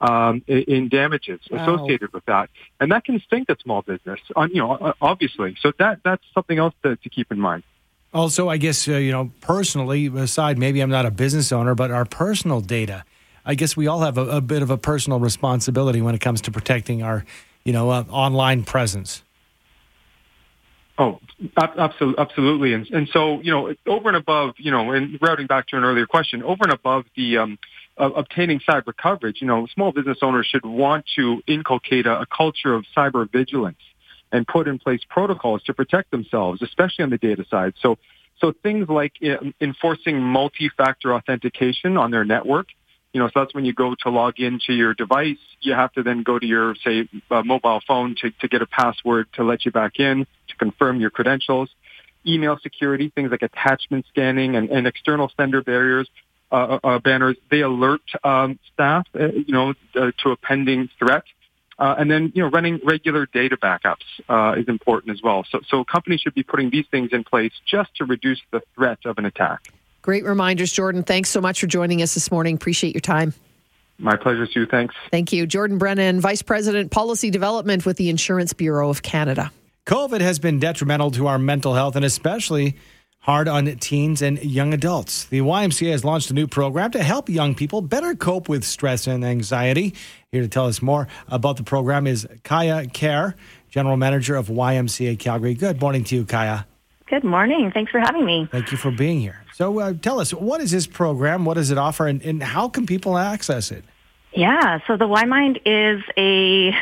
um, 0.00 0.42
in 0.46 0.88
damages 0.88 1.40
Wow. 1.50 1.62
associated 1.62 2.12
with 2.12 2.24
that, 2.26 2.50
and 2.80 2.92
that 2.92 3.04
can 3.04 3.20
stink 3.26 3.48
at 3.48 3.60
small 3.60 3.82
business. 3.82 4.20
On 4.36 4.50
you 4.50 4.56
know, 4.56 4.92
obviously. 5.00 5.56
So 5.60 5.72
that 5.78 6.00
that's 6.04 6.22
something 6.34 6.58
else 6.58 6.74
to, 6.82 6.96
to 6.96 7.08
keep 7.08 7.30
in 7.30 7.38
mind. 7.38 7.62
Also, 8.12 8.48
I 8.48 8.58
guess, 8.58 8.86
uh, 8.86 8.92
you 8.92 9.12
know, 9.12 9.30
personally, 9.40 10.06
aside, 10.06 10.58
maybe 10.58 10.80
I'm 10.80 10.90
not 10.90 11.06
a 11.06 11.10
business 11.10 11.52
owner, 11.52 11.74
but 11.74 11.90
our 11.90 12.04
personal 12.04 12.60
data, 12.60 13.04
I 13.44 13.54
guess 13.54 13.76
we 13.76 13.86
all 13.86 14.00
have 14.00 14.18
a, 14.18 14.26
a 14.28 14.40
bit 14.40 14.62
of 14.62 14.70
a 14.70 14.78
personal 14.78 15.20
responsibility 15.20 16.00
when 16.00 16.14
it 16.14 16.20
comes 16.20 16.40
to 16.42 16.50
protecting 16.50 17.02
our, 17.02 17.24
you 17.64 17.72
know, 17.72 17.90
uh, 17.90 18.04
online 18.10 18.64
presence. 18.64 19.22
Oh, 20.96 21.18
absolutely, 21.56 22.22
absolutely, 22.22 22.72
and 22.72 22.88
and 22.90 23.08
so 23.08 23.40
you 23.40 23.50
know, 23.50 23.74
over 23.84 24.08
and 24.08 24.16
above, 24.16 24.54
you 24.58 24.70
know, 24.70 24.92
and 24.92 25.18
routing 25.20 25.48
back 25.48 25.66
to 25.68 25.76
an 25.76 25.82
earlier 25.82 26.06
question, 26.06 26.44
over 26.44 26.62
and 26.62 26.72
above 26.72 27.04
the 27.16 27.38
um, 27.38 27.58
uh, 27.98 28.10
obtaining 28.10 28.60
cyber 28.60 28.96
coverage, 28.96 29.40
you 29.40 29.46
know, 29.46 29.66
small 29.74 29.90
business 29.90 30.18
owners 30.22 30.46
should 30.46 30.64
want 30.64 31.04
to 31.16 31.42
inculcate 31.48 32.06
a, 32.06 32.20
a 32.20 32.26
culture 32.26 32.74
of 32.74 32.84
cyber 32.96 33.30
vigilance 33.30 33.80
and 34.30 34.46
put 34.46 34.68
in 34.68 34.78
place 34.78 35.00
protocols 35.08 35.62
to 35.64 35.74
protect 35.74 36.10
themselves, 36.10 36.62
especially 36.62 37.02
on 37.02 37.10
the 37.10 37.18
data 37.18 37.44
side. 37.50 37.74
So, 37.80 37.98
so 38.40 38.52
things 38.62 38.88
like 38.88 39.14
uh, 39.22 39.36
enforcing 39.60 40.20
multi-factor 40.20 41.14
authentication 41.14 41.96
on 41.96 42.10
their 42.10 42.24
network. 42.24 42.68
You 43.14 43.20
know, 43.20 43.28
so 43.28 43.32
that's 43.36 43.54
when 43.54 43.64
you 43.64 43.72
go 43.72 43.94
to 44.00 44.10
log 44.10 44.40
into 44.40 44.72
your 44.72 44.92
device, 44.92 45.38
you 45.60 45.72
have 45.72 45.92
to 45.92 46.02
then 46.02 46.24
go 46.24 46.36
to 46.36 46.44
your, 46.44 46.74
say, 46.84 47.08
uh, 47.30 47.42
mobile 47.44 47.80
phone 47.86 48.16
to, 48.20 48.32
to 48.40 48.48
get 48.48 48.60
a 48.60 48.66
password 48.66 49.28
to 49.34 49.44
let 49.44 49.64
you 49.64 49.70
back 49.70 50.00
in, 50.00 50.26
to 50.48 50.56
confirm 50.56 51.00
your 51.00 51.10
credentials. 51.10 51.70
Email 52.26 52.58
security, 52.60 53.12
things 53.14 53.30
like 53.30 53.42
attachment 53.42 54.04
scanning 54.08 54.56
and, 54.56 54.68
and 54.68 54.88
external 54.88 55.30
sender 55.36 55.62
barriers, 55.62 56.08
uh, 56.50 56.80
uh, 56.82 56.98
banners, 56.98 57.36
they 57.52 57.60
alert 57.60 58.02
um, 58.24 58.58
staff, 58.72 59.06
uh, 59.14 59.28
you 59.28 59.52
know, 59.52 59.74
uh, 59.94 60.10
to 60.18 60.30
a 60.30 60.36
pending 60.36 60.88
threat. 60.98 61.22
Uh, 61.78 61.94
and 61.96 62.10
then, 62.10 62.32
you 62.34 62.42
know, 62.42 62.50
running 62.50 62.80
regular 62.84 63.26
data 63.26 63.56
backups 63.56 64.06
uh, 64.28 64.58
is 64.58 64.66
important 64.66 65.12
as 65.12 65.22
well. 65.22 65.44
So, 65.50 65.60
so 65.68 65.84
companies 65.84 66.20
should 66.20 66.34
be 66.34 66.42
putting 66.42 66.70
these 66.70 66.86
things 66.90 67.10
in 67.12 67.22
place 67.22 67.52
just 67.64 67.94
to 67.96 68.04
reduce 68.04 68.40
the 68.50 68.60
threat 68.74 68.98
of 69.04 69.18
an 69.18 69.24
attack. 69.24 69.72
Great 70.04 70.24
reminders, 70.24 70.70
Jordan. 70.70 71.02
Thanks 71.02 71.30
so 71.30 71.40
much 71.40 71.58
for 71.58 71.66
joining 71.66 72.02
us 72.02 72.12
this 72.12 72.30
morning. 72.30 72.56
Appreciate 72.56 72.92
your 72.92 73.00
time. 73.00 73.32
My 73.96 74.16
pleasure, 74.16 74.46
Sue. 74.46 74.66
Thanks. 74.66 74.94
Thank 75.10 75.32
you. 75.32 75.46
Jordan 75.46 75.78
Brennan, 75.78 76.20
Vice 76.20 76.42
President, 76.42 76.90
Policy 76.90 77.30
Development 77.30 77.86
with 77.86 77.96
the 77.96 78.10
Insurance 78.10 78.52
Bureau 78.52 78.90
of 78.90 79.00
Canada. 79.00 79.50
COVID 79.86 80.20
has 80.20 80.38
been 80.38 80.58
detrimental 80.58 81.10
to 81.12 81.26
our 81.26 81.38
mental 81.38 81.72
health 81.72 81.96
and 81.96 82.04
especially 82.04 82.76
hard 83.20 83.48
on 83.48 83.64
teens 83.76 84.20
and 84.20 84.44
young 84.44 84.74
adults. 84.74 85.24
The 85.24 85.40
YMCA 85.40 85.92
has 85.92 86.04
launched 86.04 86.30
a 86.30 86.34
new 86.34 86.48
program 86.48 86.90
to 86.90 87.02
help 87.02 87.30
young 87.30 87.54
people 87.54 87.80
better 87.80 88.14
cope 88.14 88.46
with 88.46 88.62
stress 88.62 89.06
and 89.06 89.24
anxiety. 89.24 89.94
Here 90.30 90.42
to 90.42 90.48
tell 90.48 90.66
us 90.66 90.82
more 90.82 91.08
about 91.28 91.56
the 91.56 91.62
program 91.62 92.06
is 92.06 92.28
Kaya 92.42 92.86
Kerr, 92.88 93.34
General 93.70 93.96
Manager 93.96 94.36
of 94.36 94.48
YMCA 94.48 95.18
Calgary. 95.18 95.54
Good 95.54 95.80
morning 95.80 96.04
to 96.04 96.14
you, 96.14 96.26
Kaya. 96.26 96.66
Good 97.06 97.24
morning. 97.24 97.70
Thanks 97.72 97.92
for 97.92 98.00
having 98.00 98.24
me. 98.24 98.48
Thank 98.50 98.72
you 98.72 98.78
for 98.78 98.90
being 98.90 99.20
here. 99.20 99.42
So, 99.52 99.78
uh, 99.78 99.92
tell 100.00 100.20
us, 100.20 100.32
what 100.32 100.60
is 100.60 100.70
this 100.70 100.86
program? 100.86 101.44
What 101.44 101.54
does 101.54 101.70
it 101.70 101.78
offer, 101.78 102.06
and, 102.06 102.22
and 102.22 102.42
how 102.42 102.68
can 102.68 102.86
people 102.86 103.18
access 103.18 103.70
it? 103.70 103.84
Yeah, 104.32 104.80
so 104.88 104.96
the 104.96 105.06
Y 105.06 105.24
Mind 105.26 105.60
is 105.64 106.02
a 106.18 106.72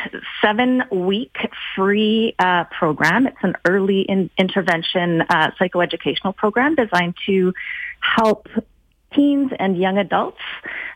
seven 0.41 0.83
week 0.89 1.35
free 1.75 2.33
uh, 2.39 2.63
program. 2.63 3.27
It's 3.27 3.37
an 3.43 3.55
early 3.67 4.01
in- 4.01 4.31
intervention 4.39 5.21
uh, 5.21 5.51
psychoeducational 5.59 6.35
program 6.35 6.73
designed 6.73 7.13
to 7.27 7.53
help 7.99 8.47
teens 9.13 9.51
and 9.59 9.77
young 9.77 9.99
adults 9.99 10.39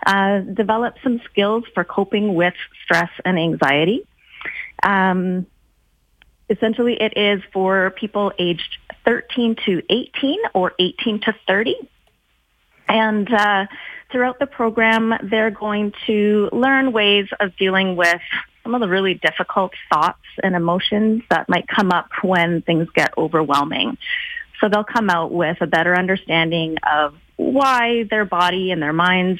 uh, 0.08 0.40
develop 0.40 0.96
some 1.04 1.22
skills 1.30 1.63
for 1.76 1.84
coping 1.84 2.34
with 2.34 2.56
stress 2.84 3.12
and 3.24 3.38
anxiety. 3.38 4.08
Um, 4.82 5.46
essentially, 6.49 6.93
it 6.93 7.17
is 7.17 7.41
for 7.53 7.91
people 7.91 8.31
aged 8.38 8.77
13 9.05 9.55
to 9.65 9.81
18 9.89 10.39
or 10.53 10.73
18 10.79 11.21
to 11.21 11.36
30. 11.47 11.75
And 12.88 13.31
uh, 13.31 13.65
throughout 14.12 14.39
the 14.39 14.47
program, 14.47 15.13
they're 15.23 15.51
going 15.51 15.93
to 16.07 16.49
learn 16.51 16.91
ways 16.91 17.27
of 17.39 17.55
dealing 17.57 17.95
with 17.95 18.21
some 18.63 18.75
of 18.75 18.81
the 18.81 18.89
really 18.89 19.13
difficult 19.13 19.71
thoughts 19.91 20.19
and 20.43 20.55
emotions 20.55 21.23
that 21.29 21.47
might 21.47 21.67
come 21.67 21.91
up 21.91 22.10
when 22.21 22.62
things 22.62 22.88
get 22.93 23.13
overwhelming. 23.17 23.97
So 24.60 24.69
they'll 24.69 24.83
come 24.83 25.10
out 25.10 25.31
with 25.31 25.57
a 25.62 25.67
better 25.67 25.95
understanding 25.95 26.77
of 26.89 27.15
why 27.38 28.03
their 28.10 28.25
body 28.25 28.71
and 28.71 28.81
their 28.81 28.93
minds 28.93 29.39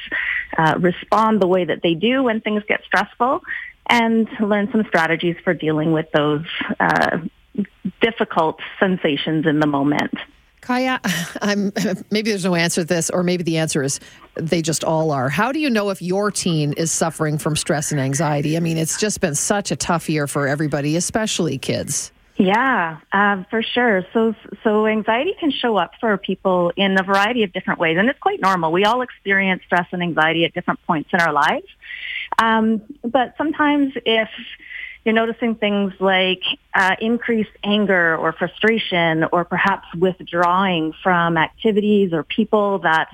uh, 0.57 0.75
respond 0.79 1.41
the 1.41 1.47
way 1.47 1.65
that 1.65 1.81
they 1.83 1.93
do 1.93 2.23
when 2.23 2.41
things 2.41 2.63
get 2.67 2.81
stressful 2.85 3.41
and 3.89 4.27
learn 4.39 4.69
some 4.71 4.83
strategies 4.87 5.35
for 5.43 5.53
dealing 5.53 5.91
with 5.91 6.11
those 6.11 6.45
uh, 6.79 7.19
difficult 8.01 8.59
sensations 8.79 9.45
in 9.45 9.59
the 9.59 9.67
moment. 9.67 10.13
Kaya, 10.61 10.99
I'm, 11.41 11.71
maybe 12.11 12.31
there's 12.31 12.45
no 12.45 12.55
answer 12.55 12.81
to 12.81 12.85
this, 12.85 13.09
or 13.09 13.23
maybe 13.23 13.43
the 13.43 13.57
answer 13.57 13.81
is 13.83 13.99
they 14.35 14.61
just 14.61 14.83
all 14.83 15.11
are. 15.11 15.29
How 15.29 15.51
do 15.51 15.59
you 15.59 15.69
know 15.69 15.89
if 15.89 16.01
your 16.01 16.31
teen 16.31 16.73
is 16.73 16.91
suffering 16.91 17.37
from 17.37 17.55
stress 17.55 17.91
and 17.91 18.01
anxiety? 18.01 18.57
I 18.57 18.59
mean, 18.59 18.77
it's 18.77 18.99
just 18.99 19.21
been 19.21 19.35
such 19.35 19.71
a 19.71 19.75
tough 19.75 20.09
year 20.09 20.27
for 20.27 20.47
everybody, 20.47 20.95
especially 20.95 21.57
kids. 21.57 22.11
Yeah, 22.38 23.00
uh, 23.12 23.43
for 23.50 23.63
sure. 23.63 24.06
So, 24.13 24.36
so 24.63 24.86
anxiety 24.86 25.34
can 25.39 25.50
show 25.50 25.76
up 25.76 25.93
for 26.00 26.15
people 26.17 26.71
in 26.76 26.97
a 27.00 27.04
variety 27.04 27.43
of 27.43 27.52
different 27.52 27.80
ways, 27.80 27.97
and 27.97 28.08
it's 28.10 28.19
quite 28.19 28.39
normal. 28.39 28.71
We 28.71 28.86
all 28.86 29.02
experience 29.02 29.63
stress 29.65 29.88
and 29.91 30.04
anxiety 30.04 30.45
at 30.45 30.54
different 30.54 30.80
points 30.86 31.10
in 31.13 31.19
our 31.19 31.34
lives. 31.34 31.65
Um, 32.38 32.84
but 33.04 33.34
sometimes, 33.39 33.93
if 34.06 34.30
you're 35.07 35.15
noticing 35.15 35.55
things 35.55 35.93
like 36.01 36.43
uh, 36.75 36.97
increased 36.99 37.49
anger 37.63 38.17
or 38.17 38.33
frustration, 38.33 39.23
or 39.31 39.45
perhaps 39.45 39.87
withdrawing 39.95 40.93
from 41.01 41.37
activities 41.37 42.11
or 42.11 42.23
people 42.23 42.79
that 42.79 43.09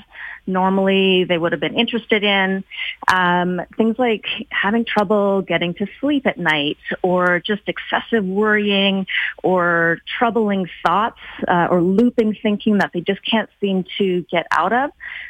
normally 0.45 1.23
they 1.23 1.37
would 1.37 1.51
have 1.51 1.61
been 1.61 1.77
interested 1.77 2.23
in. 2.23 2.63
Um, 3.07 3.61
things 3.77 3.97
like 3.99 4.25
having 4.49 4.85
trouble 4.85 5.43
getting 5.43 5.75
to 5.75 5.87
sleep 6.01 6.25
at 6.25 6.37
night 6.37 6.77
or 7.01 7.39
just 7.39 7.61
excessive 7.67 8.25
worrying 8.25 9.05
or 9.43 9.99
troubling 10.17 10.67
thoughts 10.85 11.19
uh, 11.47 11.67
or 11.69 11.81
looping 11.81 12.35
thinking 12.41 12.79
that 12.79 12.91
they 12.93 13.01
just 13.01 13.21
can't 13.23 13.49
seem 13.61 13.85
to 13.99 14.25
get 14.31 14.47
out 14.51 14.73
of. 14.73 14.89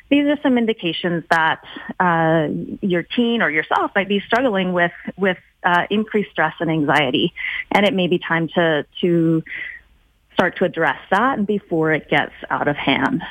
These 0.10 0.28
are 0.28 0.38
some 0.42 0.58
indications 0.58 1.26
that 1.30 1.64
uh, 2.00 2.48
your 2.82 3.04
teen 3.04 3.42
or 3.42 3.52
yourself 3.52 3.92
might 3.96 4.08
be 4.08 4.22
struggling 4.22 4.74
with 4.74 4.94
with 5.18 5.38
uh, 5.64 5.88
increased 5.90 6.32
stress 6.32 6.54
and 6.60 6.70
anxiety, 6.70 7.34
and 7.72 7.86
it 7.86 7.94
may 7.94 8.08
be 8.08 8.20
time 8.20 8.48
to 8.56 8.86
to 9.02 9.44
start 10.34 10.58
to 10.58 10.66
address 10.66 10.98
that 11.12 11.46
before 11.46 11.92
it 11.92 12.10
gets 12.10 12.34
out 12.50 12.68
of 12.68 12.76
hand. 12.76 13.22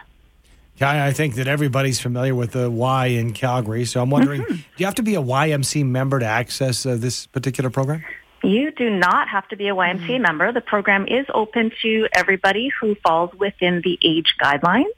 Kai, 0.78 1.06
I 1.06 1.12
think 1.12 1.34
that 1.34 1.46
everybody's 1.46 2.00
familiar 2.00 2.34
with 2.34 2.52
the 2.52 2.70
Y 2.70 3.06
in 3.06 3.32
Calgary, 3.32 3.84
so 3.84 4.02
I'm 4.02 4.10
wondering, 4.10 4.42
mm-hmm. 4.42 4.54
do 4.54 4.62
you 4.78 4.86
have 4.86 4.94
to 4.96 5.02
be 5.02 5.14
a 5.14 5.22
YMC 5.22 5.84
member 5.84 6.18
to 6.18 6.26
access 6.26 6.86
uh, 6.86 6.96
this 6.96 7.26
particular 7.26 7.70
program? 7.70 8.04
You 8.42 8.72
do 8.72 8.90
not 8.90 9.28
have 9.28 9.46
to 9.48 9.56
be 9.56 9.68
a 9.68 9.74
YMCA 9.74 10.00
mm-hmm. 10.00 10.22
member. 10.22 10.52
The 10.52 10.60
program 10.60 11.06
is 11.06 11.26
open 11.32 11.70
to 11.82 12.08
everybody 12.14 12.70
who 12.80 12.96
falls 12.96 13.32
within 13.34 13.82
the 13.84 13.98
age 14.02 14.34
guidelines. 14.42 14.90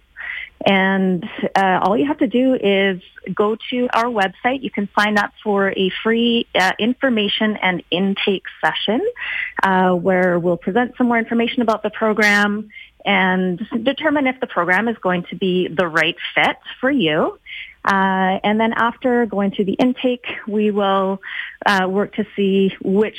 And 0.66 1.28
uh, 1.54 1.80
all 1.82 1.96
you 1.96 2.06
have 2.06 2.18
to 2.18 2.26
do 2.26 2.54
is 2.54 3.02
go 3.34 3.56
to 3.70 3.88
our 3.92 4.06
website. 4.06 4.62
You 4.62 4.70
can 4.70 4.88
sign 4.98 5.18
up 5.18 5.32
for 5.42 5.70
a 5.70 5.90
free 6.02 6.46
uh, 6.54 6.72
information 6.78 7.56
and 7.56 7.82
intake 7.90 8.44
session 8.64 9.00
uh, 9.62 9.92
where 9.92 10.38
we'll 10.38 10.56
present 10.56 10.94
some 10.96 11.08
more 11.08 11.18
information 11.18 11.60
about 11.60 11.82
the 11.82 11.90
program 11.90 12.70
and 13.04 13.60
determine 13.82 14.26
if 14.26 14.40
the 14.40 14.46
program 14.46 14.88
is 14.88 14.96
going 14.98 15.24
to 15.24 15.36
be 15.36 15.68
the 15.68 15.86
right 15.86 16.16
fit 16.34 16.56
for 16.80 16.90
you. 16.90 17.38
Uh, 17.84 18.40
and 18.42 18.58
then 18.58 18.72
after 18.72 19.26
going 19.26 19.50
through 19.50 19.66
the 19.66 19.74
intake, 19.74 20.24
we 20.48 20.70
will 20.70 21.20
uh, 21.66 21.86
work 21.86 22.14
to 22.14 22.24
see 22.34 22.74
which 22.82 23.18